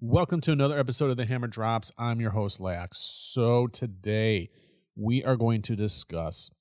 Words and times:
Welcome 0.00 0.40
to 0.42 0.52
another 0.52 0.78
episode 0.78 1.10
of 1.10 1.16
the 1.16 1.26
Hammer 1.26 1.48
Drops. 1.48 1.90
I'm 1.98 2.20
your 2.20 2.30
host, 2.30 2.60
Laoch. 2.60 2.90
So 2.92 3.66
today 3.66 4.48
we 4.94 5.24
are 5.24 5.34
going 5.34 5.60
to 5.62 5.74
discuss 5.74 6.52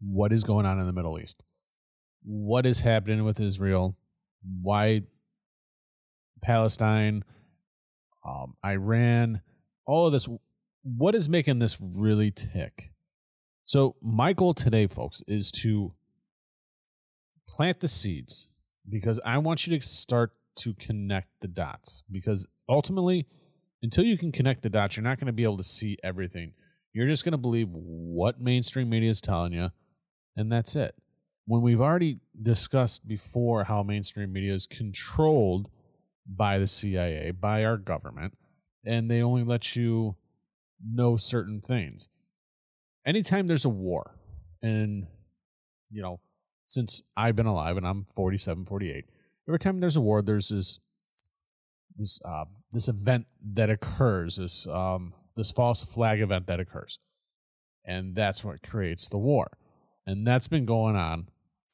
what 0.00 0.32
is 0.32 0.42
going 0.42 0.64
on 0.64 0.78
in 0.78 0.86
the 0.86 0.94
Middle 0.94 1.20
East, 1.20 1.44
what 2.22 2.64
is 2.64 2.80
happening 2.80 3.22
with 3.22 3.38
Israel, 3.38 3.98
why 4.62 5.02
Palestine, 6.40 7.22
um, 8.24 8.54
Iran, 8.64 9.42
all 9.84 10.06
of 10.06 10.12
this. 10.12 10.26
What 10.82 11.14
is 11.14 11.28
making 11.28 11.58
this 11.58 11.78
really 11.82 12.30
tick? 12.30 12.92
So, 13.66 13.96
my 14.00 14.32
goal 14.32 14.54
today, 14.54 14.86
folks, 14.86 15.22
is 15.28 15.50
to 15.52 15.92
plant 17.46 17.80
the 17.80 17.88
seeds 17.88 18.54
because 18.88 19.20
I 19.22 19.36
want 19.36 19.66
you 19.66 19.78
to 19.78 19.86
start 19.86 20.32
to 20.60 20.74
connect 20.74 21.28
the 21.40 21.48
dots. 21.48 22.02
Because 22.10 22.46
ultimately, 22.68 23.26
until 23.82 24.04
you 24.04 24.18
can 24.18 24.32
connect 24.32 24.62
the 24.62 24.70
dots, 24.70 24.96
you're 24.96 25.04
not 25.04 25.18
going 25.18 25.26
to 25.26 25.32
be 25.32 25.44
able 25.44 25.56
to 25.56 25.64
see 25.64 25.96
everything. 26.02 26.52
You're 26.92 27.06
just 27.06 27.24
going 27.24 27.32
to 27.32 27.38
believe 27.38 27.68
what 27.70 28.40
mainstream 28.40 28.88
media 28.90 29.10
is 29.10 29.20
telling 29.20 29.52
you, 29.52 29.70
and 30.36 30.50
that's 30.50 30.74
it. 30.74 30.94
When 31.46 31.62
we've 31.62 31.80
already 31.80 32.18
discussed 32.40 33.06
before 33.06 33.64
how 33.64 33.82
mainstream 33.82 34.32
media 34.32 34.54
is 34.54 34.66
controlled 34.66 35.70
by 36.26 36.58
the 36.58 36.66
CIA, 36.66 37.30
by 37.32 37.64
our 37.64 37.76
government, 37.76 38.36
and 38.84 39.10
they 39.10 39.22
only 39.22 39.44
let 39.44 39.76
you 39.76 40.16
know 40.84 41.16
certain 41.16 41.60
things. 41.60 42.08
Anytime 43.06 43.46
there's 43.46 43.64
a 43.64 43.70
war, 43.70 44.16
and, 44.62 45.06
you 45.90 46.02
know, 46.02 46.20
since 46.66 47.02
I've 47.16 47.36
been 47.36 47.46
alive 47.46 47.76
and 47.76 47.86
I'm 47.86 48.06
47, 48.14 48.64
48, 48.64 49.04
every 49.48 49.58
time 49.58 49.80
there's 49.80 49.96
a 49.96 50.00
war, 50.00 50.22
there's 50.22 50.48
this 50.48 50.80
this 51.96 52.20
uh, 52.24 52.44
this 52.72 52.88
event 52.88 53.26
that 53.54 53.70
occurs, 53.70 54.36
this 54.36 54.66
um, 54.66 55.14
this 55.36 55.50
false 55.50 55.84
flag 55.84 56.20
event 56.20 56.46
that 56.46 56.60
occurs, 56.60 56.98
and 57.84 58.14
that's 58.14 58.44
what 58.44 58.62
creates 58.62 59.08
the 59.08 59.18
war, 59.18 59.50
and 60.06 60.26
that's 60.26 60.48
been 60.48 60.64
going 60.64 60.96
on 60.96 61.28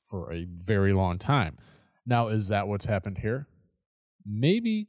for 0.05 0.33
a 0.33 0.47
very 0.47 0.93
long 0.93 1.19
time. 1.19 1.59
Now, 2.07 2.29
is 2.29 2.49
that 2.49 2.69
what's 2.69 2.87
happened 2.87 3.19
here? 3.19 3.49
Maybe 4.25 4.89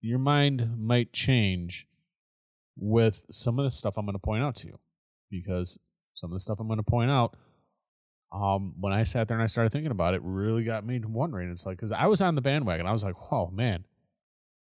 your 0.00 0.18
mind 0.18 0.78
might 0.78 1.12
change 1.12 1.86
with 2.76 3.26
some 3.30 3.58
of 3.58 3.64
the 3.64 3.70
stuff 3.70 3.98
I'm 3.98 4.06
going 4.06 4.14
to 4.14 4.18
point 4.18 4.42
out 4.42 4.56
to 4.56 4.66
you, 4.66 4.78
because 5.30 5.78
some 6.14 6.30
of 6.30 6.34
the 6.34 6.40
stuff 6.40 6.60
I'm 6.60 6.66
going 6.66 6.78
to 6.78 6.82
point 6.82 7.10
out 7.10 7.36
um, 8.32 8.74
when 8.78 8.92
I 8.92 9.04
sat 9.04 9.28
there 9.28 9.36
and 9.36 9.42
I 9.44 9.46
started 9.46 9.72
thinking 9.72 9.90
about 9.90 10.14
it, 10.14 10.20
really 10.22 10.64
got 10.64 10.84
me 10.84 11.00
wondering. 11.04 11.50
It's 11.50 11.64
like, 11.64 11.76
because 11.76 11.92
I 11.92 12.06
was 12.06 12.20
on 12.20 12.34
the 12.34 12.42
bandwagon. 12.42 12.86
I 12.86 12.92
was 12.92 13.04
like, 13.04 13.14
oh, 13.32 13.50
man, 13.50 13.84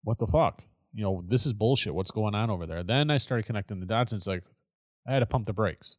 what 0.05 0.19
the 0.19 0.27
fuck? 0.27 0.63
You 0.95 1.03
know, 1.03 1.25
this 1.27 1.45
is 1.45 1.53
bullshit. 1.53 1.95
What's 1.95 2.11
going 2.11 2.35
on 2.35 2.51
over 2.51 2.67
there? 2.67 2.83
Then 2.83 3.11
I 3.11 3.19
started 3.19 3.47
connecting 3.47 3.81
the 3.81 3.87
dots, 3.87 4.13
and 4.13 4.19
it's 4.19 4.27
like, 4.27 4.45
I 5.07 5.13
had 5.13 5.21
to 5.21 5.27
pump 5.27 5.47
the 5.47 5.53
brakes. 5.53 5.99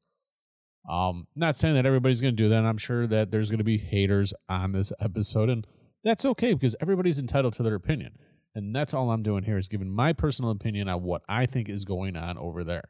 Um, 0.89 1.27
not 1.35 1.57
saying 1.57 1.75
that 1.75 1.85
everybody's 1.85 2.21
going 2.21 2.35
to 2.35 2.43
do 2.43 2.49
that. 2.49 2.65
I'm 2.65 2.77
sure 2.77 3.05
that 3.07 3.31
there's 3.31 3.49
going 3.49 3.59
to 3.59 3.63
be 3.63 3.77
haters 3.77 4.33
on 4.47 4.71
this 4.71 4.93
episode, 4.99 5.49
and 5.49 5.67
that's 6.03 6.25
okay 6.25 6.53
because 6.53 6.75
everybody's 6.81 7.19
entitled 7.19 7.53
to 7.53 7.63
their 7.63 7.75
opinion. 7.75 8.17
And 8.55 8.75
that's 8.75 8.93
all 8.93 9.11
I'm 9.11 9.21
doing 9.21 9.43
here 9.43 9.57
is 9.57 9.67
giving 9.67 9.91
my 9.91 10.13
personal 10.13 10.51
opinion 10.51 10.89
on 10.89 11.03
what 11.03 11.21
I 11.29 11.45
think 11.45 11.69
is 11.69 11.85
going 11.85 12.17
on 12.17 12.37
over 12.37 12.63
there. 12.63 12.89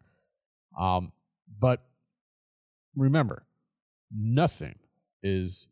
Um, 0.80 1.12
but 1.60 1.84
remember, 2.96 3.46
nothing 4.12 4.76
is 5.24 5.68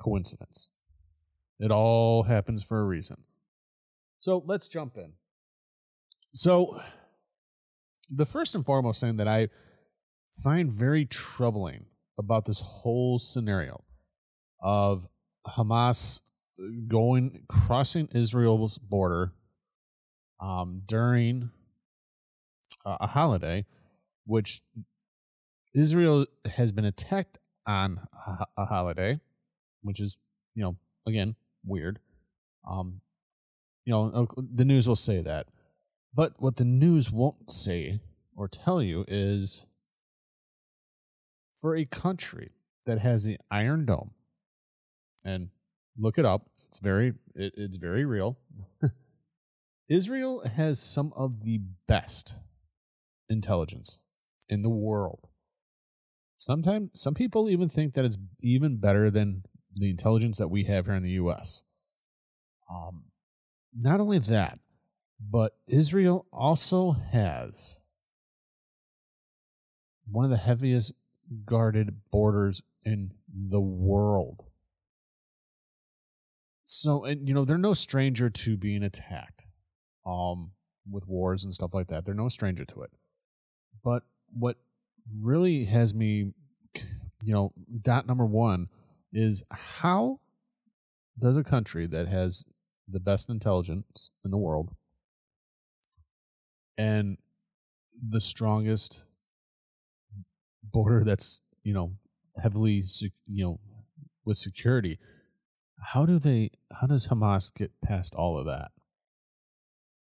coincidence. 0.00 0.70
It 1.58 1.70
all 1.70 2.24
happens 2.24 2.62
for 2.62 2.80
a 2.80 2.84
reason. 2.84 3.16
So 4.18 4.42
let's 4.46 4.68
jump 4.68 4.96
in. 4.96 5.12
So, 6.34 6.80
the 8.10 8.26
first 8.26 8.54
and 8.54 8.64
foremost 8.64 9.00
thing 9.00 9.16
that 9.16 9.28
I 9.28 9.48
find 10.42 10.72
very 10.72 11.04
troubling 11.04 11.86
about 12.18 12.44
this 12.44 12.60
whole 12.60 13.18
scenario 13.18 13.84
of 14.60 15.06
Hamas 15.46 16.20
going 16.86 17.44
crossing 17.48 18.08
Israel's 18.12 18.78
border 18.78 19.32
um, 20.40 20.82
during 20.86 21.50
a 22.84 23.06
holiday, 23.06 23.66
which 24.24 24.62
Israel 25.74 26.26
has 26.56 26.72
been 26.72 26.84
attacked 26.84 27.38
on 27.68 28.00
a, 28.56 28.64
holiday, 28.64 29.20
which 29.82 30.00
is, 30.00 30.18
you 30.54 30.62
know, 30.64 30.76
again, 31.06 31.36
weird. 31.64 32.00
Um, 32.68 33.02
you 33.84 33.92
know, 33.92 34.26
the 34.36 34.64
news 34.64 34.88
will 34.88 34.96
say 34.96 35.20
that. 35.20 35.48
But 36.14 36.32
what 36.38 36.56
the 36.56 36.64
news 36.64 37.12
won't 37.12 37.50
say 37.50 38.00
or 38.34 38.48
tell 38.48 38.82
you 38.82 39.04
is 39.06 39.66
for 41.54 41.76
a 41.76 41.84
country 41.84 42.52
that 42.86 43.00
has 43.00 43.24
the 43.24 43.36
Iron 43.50 43.84
Dome, 43.84 44.12
and 45.24 45.50
look 45.98 46.18
it 46.18 46.24
up, 46.24 46.48
it's 46.68 46.78
very 46.78 47.14
it, 47.34 47.52
it's 47.56 47.76
very 47.76 48.04
real. 48.04 48.38
Israel 49.88 50.42
has 50.46 50.80
some 50.80 51.12
of 51.14 51.44
the 51.44 51.60
best 51.86 52.36
intelligence 53.28 54.00
in 54.48 54.62
the 54.62 54.70
world. 54.70 55.27
Sometimes 56.38 56.90
some 56.94 57.14
people 57.14 57.50
even 57.50 57.68
think 57.68 57.94
that 57.94 58.04
it's 58.04 58.16
even 58.40 58.78
better 58.78 59.10
than 59.10 59.42
the 59.74 59.90
intelligence 59.90 60.38
that 60.38 60.48
we 60.48 60.64
have 60.64 60.86
here 60.86 60.94
in 60.94 61.02
the 61.02 61.10
U.S. 61.10 61.64
Um, 62.70 63.04
not 63.76 64.00
only 64.00 64.18
that, 64.20 64.60
but 65.20 65.56
Israel 65.66 66.26
also 66.32 66.92
has 66.92 67.80
one 70.10 70.24
of 70.24 70.30
the 70.30 70.36
heaviest 70.36 70.92
guarded 71.44 71.96
borders 72.10 72.62
in 72.84 73.12
the 73.28 73.60
world. 73.60 74.44
So, 76.64 77.04
and 77.04 77.26
you 77.26 77.34
know, 77.34 77.44
they're 77.44 77.58
no 77.58 77.74
stranger 77.74 78.30
to 78.30 78.56
being 78.56 78.82
attacked 78.84 79.46
um, 80.06 80.52
with 80.88 81.06
wars 81.08 81.44
and 81.44 81.52
stuff 81.52 81.74
like 81.74 81.88
that. 81.88 82.04
They're 82.04 82.14
no 82.14 82.28
stranger 82.28 82.64
to 82.64 82.82
it. 82.82 82.90
But 83.82 84.04
what 84.32 84.56
really 85.20 85.64
has 85.64 85.94
me, 85.94 86.32
you 87.22 87.32
know, 87.32 87.52
dot 87.80 88.06
number 88.06 88.26
one 88.26 88.68
is 89.12 89.42
how 89.50 90.20
does 91.18 91.36
a 91.36 91.44
country 91.44 91.86
that 91.86 92.08
has 92.08 92.44
the 92.88 93.00
best 93.00 93.28
intelligence 93.28 94.10
in 94.24 94.30
the 94.30 94.38
world 94.38 94.74
and 96.76 97.18
the 98.08 98.20
strongest 98.20 99.04
border 100.62 101.02
that's 101.02 101.42
you 101.62 101.74
know 101.74 101.92
heavily 102.40 102.84
you 103.26 103.44
know 103.44 103.58
with 104.24 104.36
security 104.36 104.98
how 105.80 106.04
do 106.04 106.18
they 106.18 106.50
how 106.72 106.86
does 106.86 107.08
hamas 107.08 107.52
get 107.54 107.72
past 107.82 108.14
all 108.14 108.38
of 108.38 108.46
that? 108.46 108.70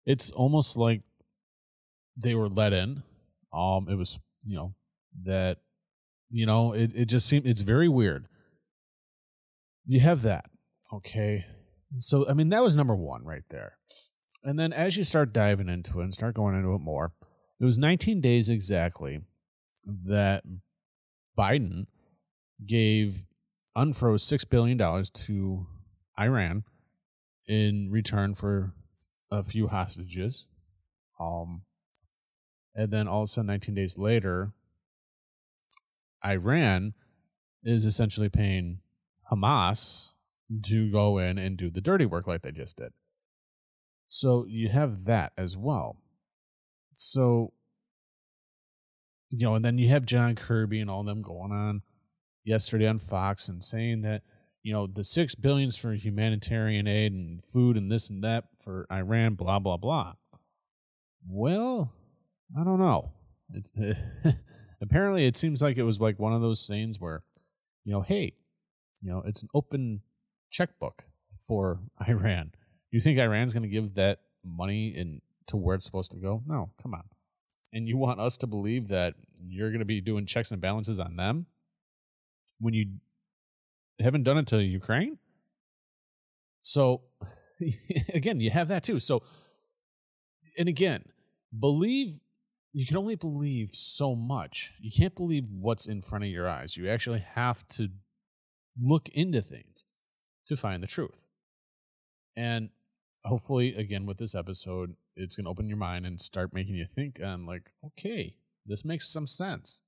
It's 0.04 0.30
almost 0.30 0.76
like 0.76 1.02
they 2.16 2.34
were 2.34 2.48
let 2.48 2.72
in. 2.72 3.02
Um 3.52 3.88
it 3.88 3.96
was 3.96 4.18
you 4.46 4.56
know 4.56 4.74
that 5.24 5.58
you 6.30 6.46
know 6.46 6.72
it, 6.72 6.92
it 6.94 7.06
just 7.06 7.26
seems 7.26 7.46
it's 7.46 7.62
very 7.62 7.88
weird. 7.88 8.26
You 9.86 10.00
have 10.00 10.22
that 10.22 10.46
okay? 10.92 11.44
So 11.98 12.28
i 12.28 12.32
mean 12.34 12.48
that 12.50 12.62
was 12.62 12.76
number 12.76 12.94
one 12.94 13.24
right 13.24 13.44
there. 13.50 13.78
And 14.42 14.58
then 14.58 14.72
as 14.72 14.96
you 14.96 15.02
start 15.02 15.32
diving 15.32 15.68
into 15.68 16.00
it 16.00 16.04
and 16.04 16.14
start 16.14 16.34
going 16.34 16.54
into 16.56 16.74
it 16.74 16.80
more 16.80 17.12
it 17.58 17.64
was 17.64 17.78
19 17.78 18.20
days 18.20 18.50
exactly 18.50 19.20
that 19.84 20.44
biden 21.38 21.86
gave 22.64 23.24
unfroze 23.76 24.22
$6 24.22 24.48
billion 24.48 24.78
to 24.78 25.66
iran 26.18 26.64
in 27.46 27.90
return 27.90 28.34
for 28.34 28.72
a 29.30 29.42
few 29.42 29.68
hostages. 29.68 30.46
Um 31.20 31.62
and 32.74 32.90
then 32.90 33.08
all 33.08 33.22
of 33.22 33.24
a 33.24 33.28
sudden 33.28 33.46
19 33.46 33.74
days 33.74 33.96
later 33.96 34.52
Iran 36.24 36.94
is 37.62 37.84
essentially 37.84 38.28
paying 38.28 38.80
Hamas 39.30 40.10
to 40.62 40.90
go 40.90 41.18
in 41.18 41.38
and 41.38 41.56
do 41.56 41.70
the 41.70 41.80
dirty 41.80 42.06
work 42.06 42.26
like 42.26 42.42
they 42.42 42.52
just 42.52 42.76
did. 42.76 42.92
So 44.08 44.46
you 44.48 44.68
have 44.68 45.04
that 45.04 45.32
as 45.36 45.56
well. 45.56 45.96
So, 46.96 47.52
you 49.30 49.46
know, 49.46 49.54
and 49.54 49.64
then 49.64 49.78
you 49.78 49.88
have 49.88 50.06
John 50.06 50.34
Kirby 50.34 50.80
and 50.80 50.88
all 50.88 51.02
them 51.02 51.22
going 51.22 51.52
on 51.52 51.82
yesterday 52.44 52.86
on 52.86 52.98
Fox 52.98 53.48
and 53.48 53.62
saying 53.62 54.02
that, 54.02 54.22
you 54.62 54.72
know, 54.72 54.86
the 54.86 55.04
six 55.04 55.34
billions 55.34 55.76
for 55.76 55.92
humanitarian 55.92 56.86
aid 56.86 57.12
and 57.12 57.44
food 57.44 57.76
and 57.76 57.90
this 57.90 58.08
and 58.08 58.22
that 58.22 58.44
for 58.62 58.86
Iran, 58.90 59.34
blah, 59.34 59.58
blah, 59.58 59.76
blah. 59.76 60.14
Well, 61.28 61.92
I 62.58 62.64
don't 62.64 62.78
know. 62.78 63.12
It's 63.52 63.70
apparently 64.86 65.26
it 65.26 65.36
seems 65.36 65.62
like 65.62 65.76
it 65.76 65.82
was 65.82 66.00
like 66.00 66.18
one 66.18 66.32
of 66.32 66.40
those 66.40 66.66
things 66.66 67.00
where, 67.00 67.22
you 67.84 67.92
know, 67.92 68.00
hey, 68.00 68.34
you 69.02 69.10
know, 69.10 69.22
it's 69.26 69.42
an 69.42 69.48
open 69.54 70.00
checkbook 70.50 71.04
for 71.38 71.80
Iran. 72.08 72.52
You 72.90 73.00
think 73.00 73.18
Iran's 73.18 73.52
going 73.52 73.64
to 73.64 73.68
give 73.68 73.94
that 73.94 74.20
money 74.44 74.88
in 74.88 75.20
to 75.48 75.56
where 75.56 75.74
it's 75.74 75.84
supposed 75.84 76.12
to 76.12 76.18
go? 76.18 76.42
No, 76.46 76.70
come 76.82 76.94
on. 76.94 77.04
And 77.72 77.88
you 77.88 77.96
want 77.96 78.20
us 78.20 78.36
to 78.38 78.46
believe 78.46 78.88
that 78.88 79.14
you're 79.46 79.70
going 79.70 79.80
to 79.80 79.84
be 79.84 80.00
doing 80.00 80.24
checks 80.24 80.50
and 80.50 80.60
balances 80.60 80.98
on 80.98 81.16
them 81.16 81.46
when 82.58 82.74
you 82.74 82.86
haven't 84.00 84.22
done 84.22 84.38
it 84.38 84.46
to 84.48 84.62
Ukraine? 84.62 85.18
So 86.62 87.02
again, 88.14 88.40
you 88.40 88.50
have 88.50 88.68
that 88.68 88.82
too. 88.82 88.98
So 88.98 89.22
and 90.58 90.68
again, 90.68 91.04
believe 91.58 92.20
you 92.76 92.84
can 92.84 92.98
only 92.98 93.16
believe 93.16 93.70
so 93.72 94.14
much. 94.14 94.74
You 94.78 94.90
can't 94.94 95.14
believe 95.14 95.46
what's 95.50 95.86
in 95.86 96.02
front 96.02 96.24
of 96.24 96.30
your 96.30 96.46
eyes. 96.46 96.76
You 96.76 96.90
actually 96.90 97.24
have 97.34 97.66
to 97.68 97.88
look 98.78 99.08
into 99.14 99.40
things 99.40 99.86
to 100.44 100.56
find 100.56 100.82
the 100.82 100.86
truth. 100.86 101.24
And 102.36 102.68
hopefully, 103.24 103.74
again, 103.74 104.04
with 104.04 104.18
this 104.18 104.34
episode, 104.34 104.94
it's 105.16 105.36
going 105.36 105.44
to 105.44 105.50
open 105.50 105.68
your 105.68 105.78
mind 105.78 106.04
and 106.04 106.20
start 106.20 106.52
making 106.52 106.74
you 106.74 106.84
think 106.84 107.18
on, 107.24 107.46
like, 107.46 107.70
okay, 107.82 108.34
this 108.66 108.84
makes 108.84 109.08
some 109.08 109.26
sense. 109.26 109.80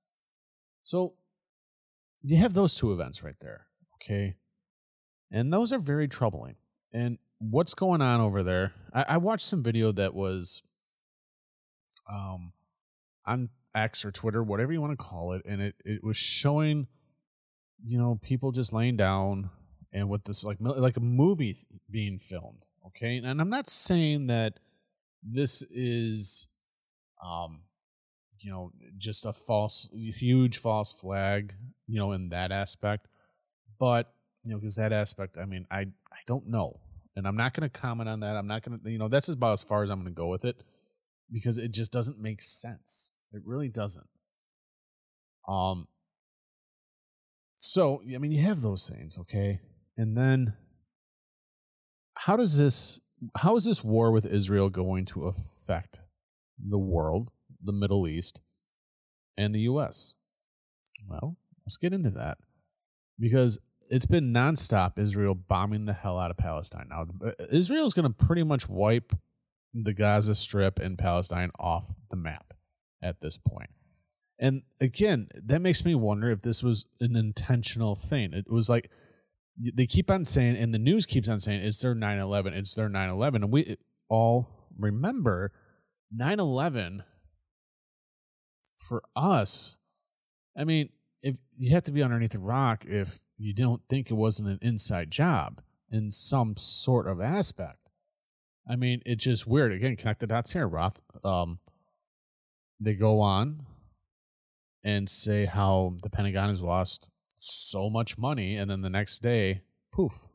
So 0.83 1.13
you 2.23 2.39
have 2.39 2.55
those 2.55 2.75
two 2.75 2.95
events 2.95 3.23
right 3.23 3.39
there. 3.43 3.67
Okay. 3.97 4.37
And 5.31 5.53
those 5.53 5.75
are 5.75 5.79
very 5.79 6.09
troubling. 6.09 6.55
And 6.91 7.19
what's 7.39 7.75
going 7.75 8.01
on 8.01 8.23
over 8.23 8.43
there? 8.43 8.73
I, 8.95 9.05
I 9.09 9.17
watched 9.19 9.47
some 9.47 9.63
video 9.63 9.93
that 9.93 10.15
was 10.15 10.63
um 12.11 12.53
on 13.29 13.51
X 13.75 14.05
or 14.05 14.11
Twitter, 14.11 14.43
whatever 14.43 14.73
you 14.73 14.81
want 14.81 14.99
to 14.99 15.05
call 15.05 15.33
it, 15.33 15.43
and 15.45 15.61
it, 15.61 15.75
it 15.85 16.03
was 16.03 16.17
showing, 16.17 16.87
you 17.85 17.99
know, 17.99 18.19
people 18.23 18.51
just 18.51 18.73
laying 18.73 18.97
down 18.97 19.51
and 19.93 20.09
with 20.09 20.25
this 20.25 20.45
like 20.45 20.59
like 20.61 20.97
a 20.97 21.01
movie 21.01 21.57
being 21.91 22.19
filmed. 22.19 22.65
Okay, 22.87 23.19
and 23.19 23.41
I'm 23.41 23.51
not 23.51 23.69
saying 23.69 24.29
that 24.29 24.59
this 25.23 25.63
is, 25.63 26.49
um, 27.25 27.63
you 28.41 28.51
know, 28.51 28.73
just 28.97 29.27
a 29.27 29.33
false, 29.33 29.89
huge 29.93 30.59
false 30.59 30.93
flag, 30.93 31.55
you 31.87 31.99
know, 31.99 32.13
in 32.13 32.31
that 32.31 32.51
aspect, 32.51 33.09
but 33.79 34.13
you 34.43 34.53
know, 34.53 34.59
because 34.59 34.77
that 34.77 34.93
aspect, 34.93 35.37
I 35.39 35.45
mean, 35.45 35.67
I 35.71 35.81
I 35.81 36.21
don't 36.27 36.49
know, 36.49 36.81
and 37.15 37.27
I'm 37.27 37.37
not 37.37 37.53
going 37.53 37.69
to 37.69 37.81
comment 37.81 38.09
on 38.09 38.21
that. 38.21 38.37
I'm 38.37 38.47
not 38.47 38.63
going 38.63 38.81
to, 38.81 38.91
you 38.91 38.99
know, 38.99 39.09
that's 39.09 39.29
about 39.29 39.53
as 39.53 39.63
far 39.63 39.83
as 39.83 39.91
I'm 39.91 39.99
going 39.99 40.15
to 40.15 40.17
go 40.17 40.29
with 40.29 40.45
it 40.45 40.63
because 41.31 41.59
it 41.59 41.73
just 41.73 41.93
doesn't 41.93 42.19
make 42.19 42.41
sense. 42.41 43.13
It 43.33 43.43
really 43.45 43.69
doesn't. 43.69 44.09
Um. 45.47 45.87
So 47.59 48.03
I 48.15 48.19
mean, 48.19 48.33
you 48.33 48.43
have 48.43 48.63
those 48.63 48.89
things, 48.89 49.19
okay, 49.19 49.61
and 49.97 50.17
then 50.17 50.55
how 52.15 52.37
does 52.37 52.57
this? 52.57 53.01
How 53.37 53.57
is 53.57 53.65
this 53.65 53.83
war 53.83 54.13
with 54.13 54.27
Israel 54.27 54.71
going 54.71 55.05
to 55.07 55.27
affect 55.27 56.03
the 56.59 56.79
world, 56.79 57.31
the 57.63 57.73
Middle 57.73 58.07
East, 58.07 58.41
and 59.37 59.55
the 59.55 59.61
U.S.? 59.61 60.15
Well, 61.09 61.37
let's 61.67 61.77
get 61.77 61.93
into 61.93 62.11
that 62.11 62.39
because 63.19 63.59
it's 63.91 64.07
been 64.07 64.33
nonstop 64.33 64.99
Israel 64.99 65.35
bombing 65.35 65.87
the 65.87 65.93
hell 65.93 66.19
out 66.19 66.31
of 66.31 66.37
Palestine. 66.37 66.89
Now, 66.91 67.07
Israel 67.51 67.87
is 67.87 67.95
going 67.95 68.13
to 68.13 68.27
pretty 68.27 68.45
much 68.45 68.69
wipe 68.69 69.17
the 69.75 69.93
Gaza 69.93 70.35
Strip 70.35 70.79
and 70.79 70.99
Palestine 70.99 71.51
off 71.59 71.95
the 72.11 72.17
map 72.17 72.55
at 73.03 73.21
this 73.21 73.39
point. 73.39 73.71
And 74.39 74.63
again, 74.81 75.29
that 75.47 75.61
makes 75.61 75.85
me 75.85 75.95
wonder 75.95 76.31
if 76.31 76.43
this 76.43 76.63
was 76.63 76.87
an 77.01 77.17
intentional 77.17 77.95
thing. 77.95 78.33
It 78.33 78.51
was 78.51 78.69
like 78.69 78.91
they 79.61 79.87
keep 79.87 80.11
on 80.11 80.25
saying, 80.25 80.57
and 80.57 80.73
the 80.73 80.79
news 80.79 81.07
keeps 81.07 81.29
on 81.29 81.41
saying, 81.41 81.63
it's 81.63 81.81
their 81.81 81.95
9 81.95 82.19
11, 82.19 82.55
it's 82.55 82.75
their 82.75 82.89
9 82.89 83.11
11. 83.11 83.43
And 83.43 83.53
we 83.53 83.77
all 84.09 84.69
remember 84.79 85.53
9 86.13 86.39
11 86.39 87.03
for 88.77 89.03
us. 89.17 89.79
I 90.57 90.65
mean, 90.65 90.91
if 91.21 91.37
you 91.59 91.73
have 91.75 91.83
to 91.85 91.93
be 91.93 92.03
underneath 92.03 92.35
a 92.37 92.39
rock 92.39 92.85
if 92.87 93.21
you 93.39 93.55
don't 93.55 93.83
think 93.89 94.11
it 94.11 94.15
wasn't 94.15 94.49
an 94.49 94.59
inside 94.63 95.11
job 95.11 95.63
in 95.91 96.11
some 96.11 96.57
sort 96.57 97.07
of 97.07 97.21
aspect. 97.21 97.91
I 98.69 98.77
mean, 98.77 99.01
it's 99.07 99.25
just 99.25 99.47
weird. 99.47 99.73
Again, 99.73 99.97
connect 99.97 100.21
the 100.21 100.27
dots 100.27 100.53
here, 100.53 100.69
Roth. 100.69 101.01
Um, 101.25 101.61
they 102.81 102.95
go 102.95 103.21
on 103.21 103.67
and 104.85 105.09
say 105.09 105.45
how 105.45 105.97
the 106.03 106.11
Pentagon 106.11 106.49
has 106.49 106.63
lost 106.63 107.09
so 107.37 107.89
much 107.91 108.19
money, 108.19 108.57
and 108.57 108.71
then 108.71 108.83
the 108.83 108.91
next 108.91 109.21
day, 109.21 109.63
poof, 109.93 110.29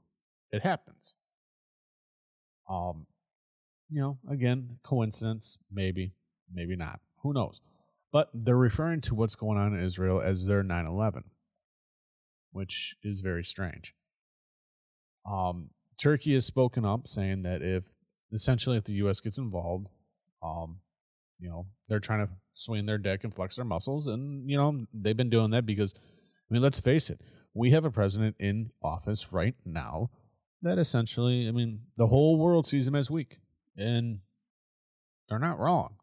it 0.51 0.61
happens. 0.61 1.15
Um, 2.69 3.07
you 3.89 4.01
know, 4.01 4.19
again, 4.29 4.77
coincidence, 4.83 5.57
maybe, 5.71 6.13
maybe 6.51 6.75
not. 6.75 6.99
Who 7.21 7.33
knows? 7.33 7.61
But 8.11 8.29
they're 8.33 8.55
referring 8.55 9.01
to 9.01 9.15
what's 9.15 9.35
going 9.35 9.57
on 9.57 9.73
in 9.73 9.83
Israel 9.83 10.21
as 10.21 10.45
their 10.45 10.63
9 10.63 10.87
11, 10.87 11.23
which 12.51 12.95
is 13.03 13.21
very 13.21 13.43
strange. 13.43 13.93
Um, 15.25 15.69
Turkey 16.01 16.33
has 16.33 16.45
spoken 16.45 16.85
up 16.85 17.07
saying 17.07 17.43
that 17.43 17.61
if 17.61 17.89
essentially 18.31 18.77
if 18.77 18.83
the 18.83 18.93
U.S. 18.93 19.19
gets 19.19 19.37
involved, 19.37 19.87
um, 20.41 20.79
you 21.43 21.49
know, 21.49 21.65
they're 21.89 21.99
trying 21.99 22.25
to 22.25 22.31
swing 22.53 22.85
their 22.85 22.97
dick 22.97 23.25
and 23.25 23.35
flex 23.35 23.57
their 23.57 23.65
muscles. 23.65 24.07
And, 24.07 24.49
you 24.49 24.55
know, 24.55 24.85
they've 24.93 25.17
been 25.17 25.29
doing 25.29 25.51
that 25.51 25.65
because, 25.65 25.93
I 25.97 26.53
mean, 26.53 26.63
let's 26.63 26.79
face 26.79 27.09
it, 27.09 27.19
we 27.53 27.71
have 27.71 27.83
a 27.83 27.91
president 27.91 28.37
in 28.39 28.71
office 28.81 29.33
right 29.33 29.55
now 29.65 30.09
that 30.61 30.79
essentially, 30.79 31.49
I 31.49 31.51
mean, 31.51 31.81
the 31.97 32.07
whole 32.07 32.39
world 32.39 32.65
sees 32.65 32.87
him 32.87 32.95
as 32.95 33.11
weak. 33.11 33.39
And 33.75 34.19
they're 35.27 35.37
not 35.37 35.59
wrong. 35.59 35.95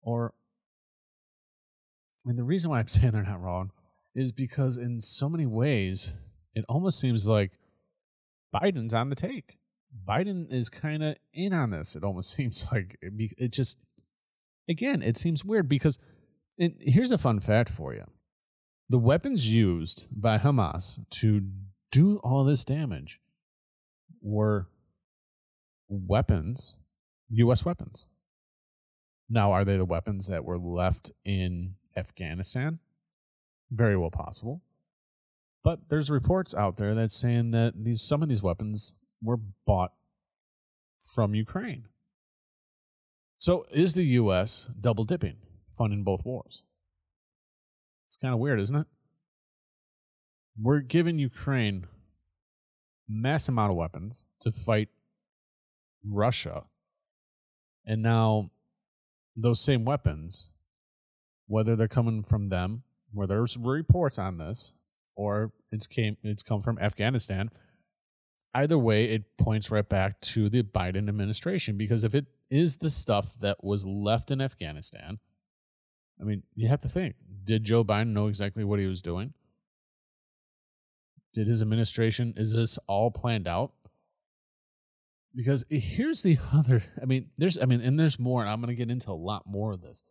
Or, 0.00 0.32
I 2.24 2.28
mean, 2.28 2.36
the 2.36 2.44
reason 2.44 2.70
why 2.70 2.78
I'm 2.78 2.88
saying 2.88 3.12
they're 3.12 3.22
not 3.22 3.42
wrong 3.42 3.70
is 4.14 4.32
because 4.32 4.78
in 4.78 5.02
so 5.02 5.28
many 5.28 5.44
ways, 5.44 6.14
it 6.54 6.64
almost 6.70 6.98
seems 6.98 7.28
like 7.28 7.58
Biden's 8.54 8.94
on 8.94 9.10
the 9.10 9.14
take. 9.14 9.58
Biden 10.08 10.52
is 10.52 10.70
kind 10.70 11.02
of 11.02 11.16
in 11.32 11.52
on 11.52 11.70
this. 11.70 11.96
It 11.96 12.04
almost 12.04 12.32
seems 12.36 12.66
like 12.72 12.96
it, 13.02 13.12
it 13.36 13.52
just, 13.52 13.78
again, 14.70 15.02
it 15.02 15.16
seems 15.18 15.44
weird 15.44 15.68
because 15.68 15.98
it, 16.56 16.76
here's 16.80 17.12
a 17.12 17.18
fun 17.18 17.40
fact 17.40 17.68
for 17.68 17.92
you 17.92 18.04
the 18.88 18.98
weapons 18.98 19.52
used 19.52 20.08
by 20.10 20.38
Hamas 20.38 20.98
to 21.10 21.42
do 21.92 22.18
all 22.18 22.44
this 22.44 22.64
damage 22.64 23.20
were 24.20 24.68
weapons, 25.88 26.74
U.S. 27.30 27.64
weapons. 27.64 28.08
Now, 29.28 29.52
are 29.52 29.64
they 29.64 29.76
the 29.76 29.84
weapons 29.84 30.26
that 30.26 30.44
were 30.44 30.58
left 30.58 31.12
in 31.24 31.76
Afghanistan? 31.96 32.80
Very 33.70 33.96
well 33.96 34.10
possible. 34.10 34.60
But 35.62 35.88
there's 35.88 36.10
reports 36.10 36.54
out 36.54 36.76
there 36.76 36.94
that's 36.94 37.14
saying 37.14 37.52
that 37.52 37.74
these 37.76 38.02
some 38.02 38.22
of 38.22 38.28
these 38.28 38.42
weapons 38.42 38.94
were 39.22 39.38
bought 39.66 39.92
from 41.00 41.34
Ukraine. 41.34 41.86
So 43.40 43.64
is 43.72 43.94
the 43.94 44.04
U.S. 44.04 44.68
double 44.78 45.04
dipping, 45.04 45.36
funding 45.74 46.04
both 46.04 46.26
wars? 46.26 46.62
It's 48.06 48.18
kind 48.18 48.34
of 48.34 48.38
weird, 48.38 48.60
isn't 48.60 48.76
it? 48.76 48.86
We're 50.60 50.80
giving 50.80 51.18
Ukraine 51.18 51.86
mass 53.08 53.48
amount 53.48 53.72
of 53.72 53.78
weapons 53.78 54.24
to 54.40 54.50
fight 54.50 54.90
Russia, 56.06 56.64
and 57.86 58.02
now 58.02 58.50
those 59.34 59.58
same 59.58 59.86
weapons, 59.86 60.50
whether 61.46 61.74
they're 61.74 61.88
coming 61.88 62.22
from 62.22 62.50
them, 62.50 62.82
where 63.10 63.26
there's 63.26 63.56
reports 63.56 64.18
on 64.18 64.36
this, 64.36 64.74
or 65.16 65.52
it's 65.72 65.86
came 65.86 66.18
it's 66.22 66.42
come 66.42 66.60
from 66.60 66.78
Afghanistan 66.78 67.48
either 68.54 68.78
way, 68.78 69.04
it 69.04 69.36
points 69.38 69.70
right 69.70 69.88
back 69.88 70.20
to 70.20 70.48
the 70.48 70.62
Biden 70.62 71.08
administration 71.08 71.76
because 71.76 72.04
if 72.04 72.14
it 72.14 72.26
is 72.50 72.78
the 72.78 72.90
stuff 72.90 73.34
that 73.40 73.62
was 73.62 73.86
left 73.86 74.30
in 74.30 74.40
Afghanistan, 74.40 75.18
I 76.20 76.24
mean, 76.24 76.42
you 76.54 76.68
have 76.68 76.80
to 76.80 76.88
think 76.88 77.16
did 77.44 77.64
Joe 77.64 77.82
Biden 77.84 78.08
know 78.08 78.26
exactly 78.26 78.64
what 78.64 78.78
he 78.78 78.86
was 78.86 79.02
doing? 79.02 79.32
Did 81.32 81.46
his 81.46 81.62
administration, 81.62 82.34
is 82.36 82.52
this 82.52 82.78
all 82.86 83.10
planned 83.10 83.48
out? 83.48 83.72
Because 85.34 85.64
here's 85.70 86.22
the 86.22 86.38
other, 86.52 86.82
I 87.00 87.06
mean, 87.06 87.30
there's, 87.38 87.56
I 87.56 87.64
mean, 87.64 87.80
and 87.80 87.98
there's 87.98 88.18
more, 88.18 88.40
and 88.40 88.50
I'm 88.50 88.60
going 88.60 88.68
to 88.68 88.74
get 88.74 88.90
into 88.90 89.10
a 89.10 89.12
lot 89.12 89.44
more 89.46 89.72
of 89.72 89.80
this. 89.80 90.02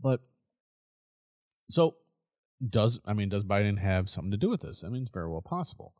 But 0.00 0.20
so 1.68 1.96
does, 2.66 3.00
I 3.04 3.12
mean, 3.12 3.28
does 3.28 3.44
Biden 3.44 3.78
have 3.78 4.08
something 4.08 4.30
to 4.30 4.36
do 4.36 4.48
with 4.48 4.60
this? 4.60 4.82
I 4.84 4.88
mean, 4.88 5.02
it's 5.02 5.10
very 5.10 5.28
well 5.28 5.42
possible 5.42 5.94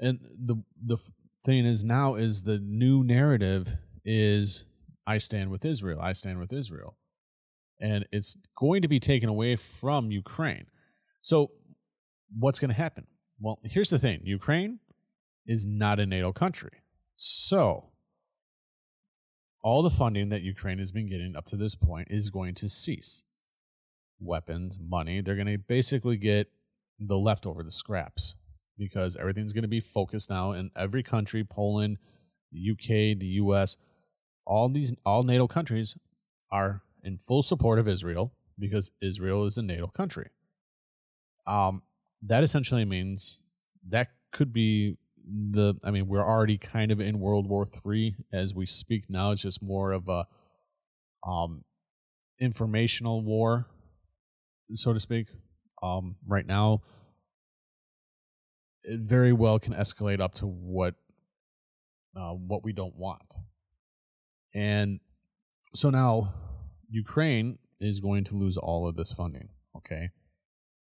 and 0.00 0.18
the 0.44 0.56
the 0.84 0.96
thing 1.44 1.64
is 1.64 1.84
now 1.84 2.14
is 2.14 2.42
the 2.42 2.58
new 2.58 3.04
narrative 3.04 3.76
is 4.04 4.64
I 5.06 5.18
stand 5.18 5.50
with 5.50 5.64
Israel. 5.64 6.00
I 6.00 6.12
stand 6.12 6.38
with 6.38 6.52
Israel. 6.52 6.96
And 7.80 8.06
it's 8.12 8.36
going 8.56 8.82
to 8.82 8.88
be 8.88 9.00
taken 9.00 9.28
away 9.28 9.56
from 9.56 10.10
Ukraine. 10.10 10.66
So 11.22 11.50
what's 12.38 12.58
going 12.58 12.70
to 12.70 12.76
happen? 12.76 13.06
Well, 13.40 13.58
here's 13.64 13.90
the 13.90 13.98
thing. 13.98 14.20
Ukraine 14.24 14.80
is 15.46 15.66
not 15.66 15.98
a 15.98 16.06
NATO 16.06 16.32
country. 16.32 16.82
So 17.16 17.90
all 19.62 19.82
the 19.82 19.90
funding 19.90 20.28
that 20.30 20.42
Ukraine 20.42 20.78
has 20.78 20.92
been 20.92 21.08
getting 21.08 21.36
up 21.36 21.46
to 21.46 21.56
this 21.56 21.74
point 21.74 22.08
is 22.10 22.30
going 22.30 22.54
to 22.54 22.68
cease. 22.68 23.24
Weapons, 24.20 24.78
money, 24.80 25.20
they're 25.20 25.34
going 25.34 25.46
to 25.46 25.58
basically 25.58 26.16
get 26.16 26.50
the 26.98 27.18
leftover, 27.18 27.62
the 27.62 27.70
scraps, 27.70 28.36
because 28.76 29.16
everything's 29.16 29.52
going 29.52 29.62
to 29.62 29.68
be 29.68 29.80
focused 29.80 30.28
now 30.30 30.52
in 30.52 30.70
every 30.76 31.02
country 31.02 31.44
Poland, 31.44 31.98
the 32.52 32.70
UK, 32.70 33.18
the 33.18 33.38
US, 33.42 33.76
all 34.50 34.68
these, 34.68 34.92
all 35.06 35.22
NATO 35.22 35.46
countries 35.46 35.96
are 36.50 36.82
in 37.04 37.18
full 37.18 37.42
support 37.42 37.78
of 37.78 37.86
Israel 37.86 38.34
because 38.58 38.90
Israel 39.00 39.46
is 39.46 39.56
a 39.56 39.62
NATO 39.62 39.86
country. 39.86 40.30
Um, 41.46 41.82
that 42.22 42.42
essentially 42.42 42.84
means 42.84 43.40
that 43.88 44.08
could 44.32 44.52
be 44.52 44.96
the 45.24 45.74
I 45.84 45.90
mean, 45.92 46.08
we're 46.08 46.26
already 46.26 46.58
kind 46.58 46.90
of 46.90 47.00
in 47.00 47.20
World 47.20 47.48
War 47.48 47.64
Three 47.64 48.16
as 48.32 48.54
we 48.54 48.66
speak 48.66 49.04
now. 49.08 49.30
It's 49.30 49.42
just 49.42 49.62
more 49.62 49.92
of 49.92 50.08
a 50.08 50.26
um 51.26 51.64
informational 52.40 53.22
war, 53.22 53.66
so 54.72 54.92
to 54.92 55.00
speak. 55.00 55.28
Um 55.82 56.16
right 56.26 56.46
now 56.46 56.82
it 58.82 59.00
very 59.00 59.32
well 59.32 59.58
can 59.58 59.74
escalate 59.74 60.20
up 60.20 60.34
to 60.34 60.46
what 60.46 60.94
uh, 62.16 62.32
what 62.32 62.64
we 62.64 62.72
don't 62.72 62.96
want. 62.96 63.36
And 64.54 65.00
so 65.74 65.90
now 65.90 66.34
Ukraine 66.88 67.58
is 67.80 68.00
going 68.00 68.24
to 68.24 68.36
lose 68.36 68.56
all 68.56 68.88
of 68.88 68.96
this 68.96 69.12
funding. 69.12 69.50
Okay. 69.76 70.10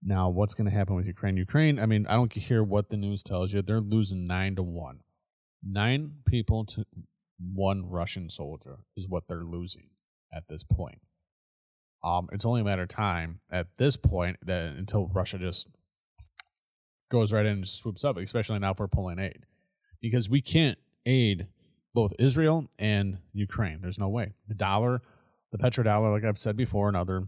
Now, 0.01 0.29
what's 0.29 0.53
going 0.53 0.69
to 0.69 0.75
happen 0.75 0.95
with 0.95 1.05
Ukraine? 1.05 1.35
Ukraine, 1.35 1.77
I 1.77 1.85
mean, 1.85 2.07
I 2.07 2.13
don't 2.13 2.29
care 2.29 2.63
what 2.63 2.89
the 2.89 2.97
news 2.97 3.21
tells 3.21 3.53
you. 3.53 3.61
They're 3.61 3.81
losing 3.81 4.25
nine 4.27 4.55
to 4.55 4.63
one. 4.63 5.01
Nine 5.61 6.13
people 6.25 6.63
to 6.65 6.85
one 7.37 7.89
Russian 7.89 8.29
soldier 8.29 8.79
is 8.95 9.09
what 9.09 9.27
they're 9.27 9.43
losing 9.43 9.89
at 10.33 10.47
this 10.47 10.63
point. 10.63 11.01
Um, 12.01 12.29
it's 12.31 12.45
only 12.45 12.61
a 12.61 12.63
matter 12.63 12.83
of 12.83 12.87
time 12.87 13.41
at 13.51 13.67
this 13.77 13.97
point 13.97 14.37
that 14.45 14.67
until 14.77 15.07
Russia 15.07 15.37
just 15.37 15.67
goes 17.09 17.33
right 17.33 17.45
in 17.45 17.57
and 17.57 17.67
swoops 17.67 18.05
up, 18.05 18.15
especially 18.17 18.59
now 18.59 18.71
if 18.71 18.79
we're 18.79 18.87
pulling 18.87 19.19
aid. 19.19 19.45
Because 20.01 20.29
we 20.29 20.39
can't 20.39 20.77
aid 21.05 21.47
both 21.93 22.13
Israel 22.19 22.67
and 22.77 23.19
Ukraine. 23.33 23.79
There's 23.81 23.99
no 23.99 24.09
way. 24.09 24.33
The 24.47 24.53
dollar, 24.53 25.01
the 25.51 25.57
petrodollar, 25.57 26.11
like 26.11 26.23
I've 26.23 26.37
said 26.37 26.55
before 26.55 26.89
in 26.89 26.95
other 26.95 27.27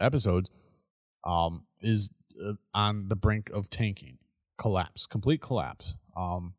episodes, 0.00 0.50
um, 1.24 1.64
is 1.80 2.10
uh, 2.44 2.52
on 2.74 3.08
the 3.08 3.16
brink 3.16 3.50
of 3.50 3.68
tanking, 3.70 4.18
collapse, 4.58 5.06
complete 5.06 5.40
collapse. 5.40 5.96
Um, 6.16 6.54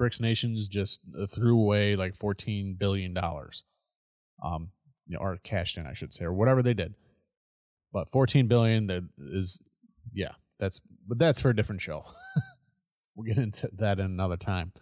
BRICS 0.00 0.20
nations 0.20 0.68
just 0.68 1.00
uh, 1.20 1.26
threw 1.26 1.58
away 1.58 1.96
like 1.96 2.14
fourteen 2.14 2.74
billion 2.74 3.14
dollars, 3.14 3.64
um, 4.44 4.70
or 5.18 5.38
cashed 5.42 5.76
in, 5.76 5.86
I 5.86 5.92
should 5.92 6.12
say, 6.12 6.24
or 6.24 6.32
whatever 6.32 6.62
they 6.62 6.74
did. 6.74 6.94
But 7.92 8.10
fourteen 8.10 8.46
billion 8.46 8.86
that 8.88 9.02
is, 9.18 9.62
yeah, 10.12 10.32
that's 10.60 10.80
but 11.06 11.18
that's 11.18 11.40
for 11.40 11.50
a 11.50 11.56
different 11.56 11.80
show. 11.80 12.04
we'll 13.16 13.26
get 13.26 13.42
into 13.42 13.68
that 13.74 13.98
in 13.98 14.06
another 14.06 14.36
time. 14.36 14.72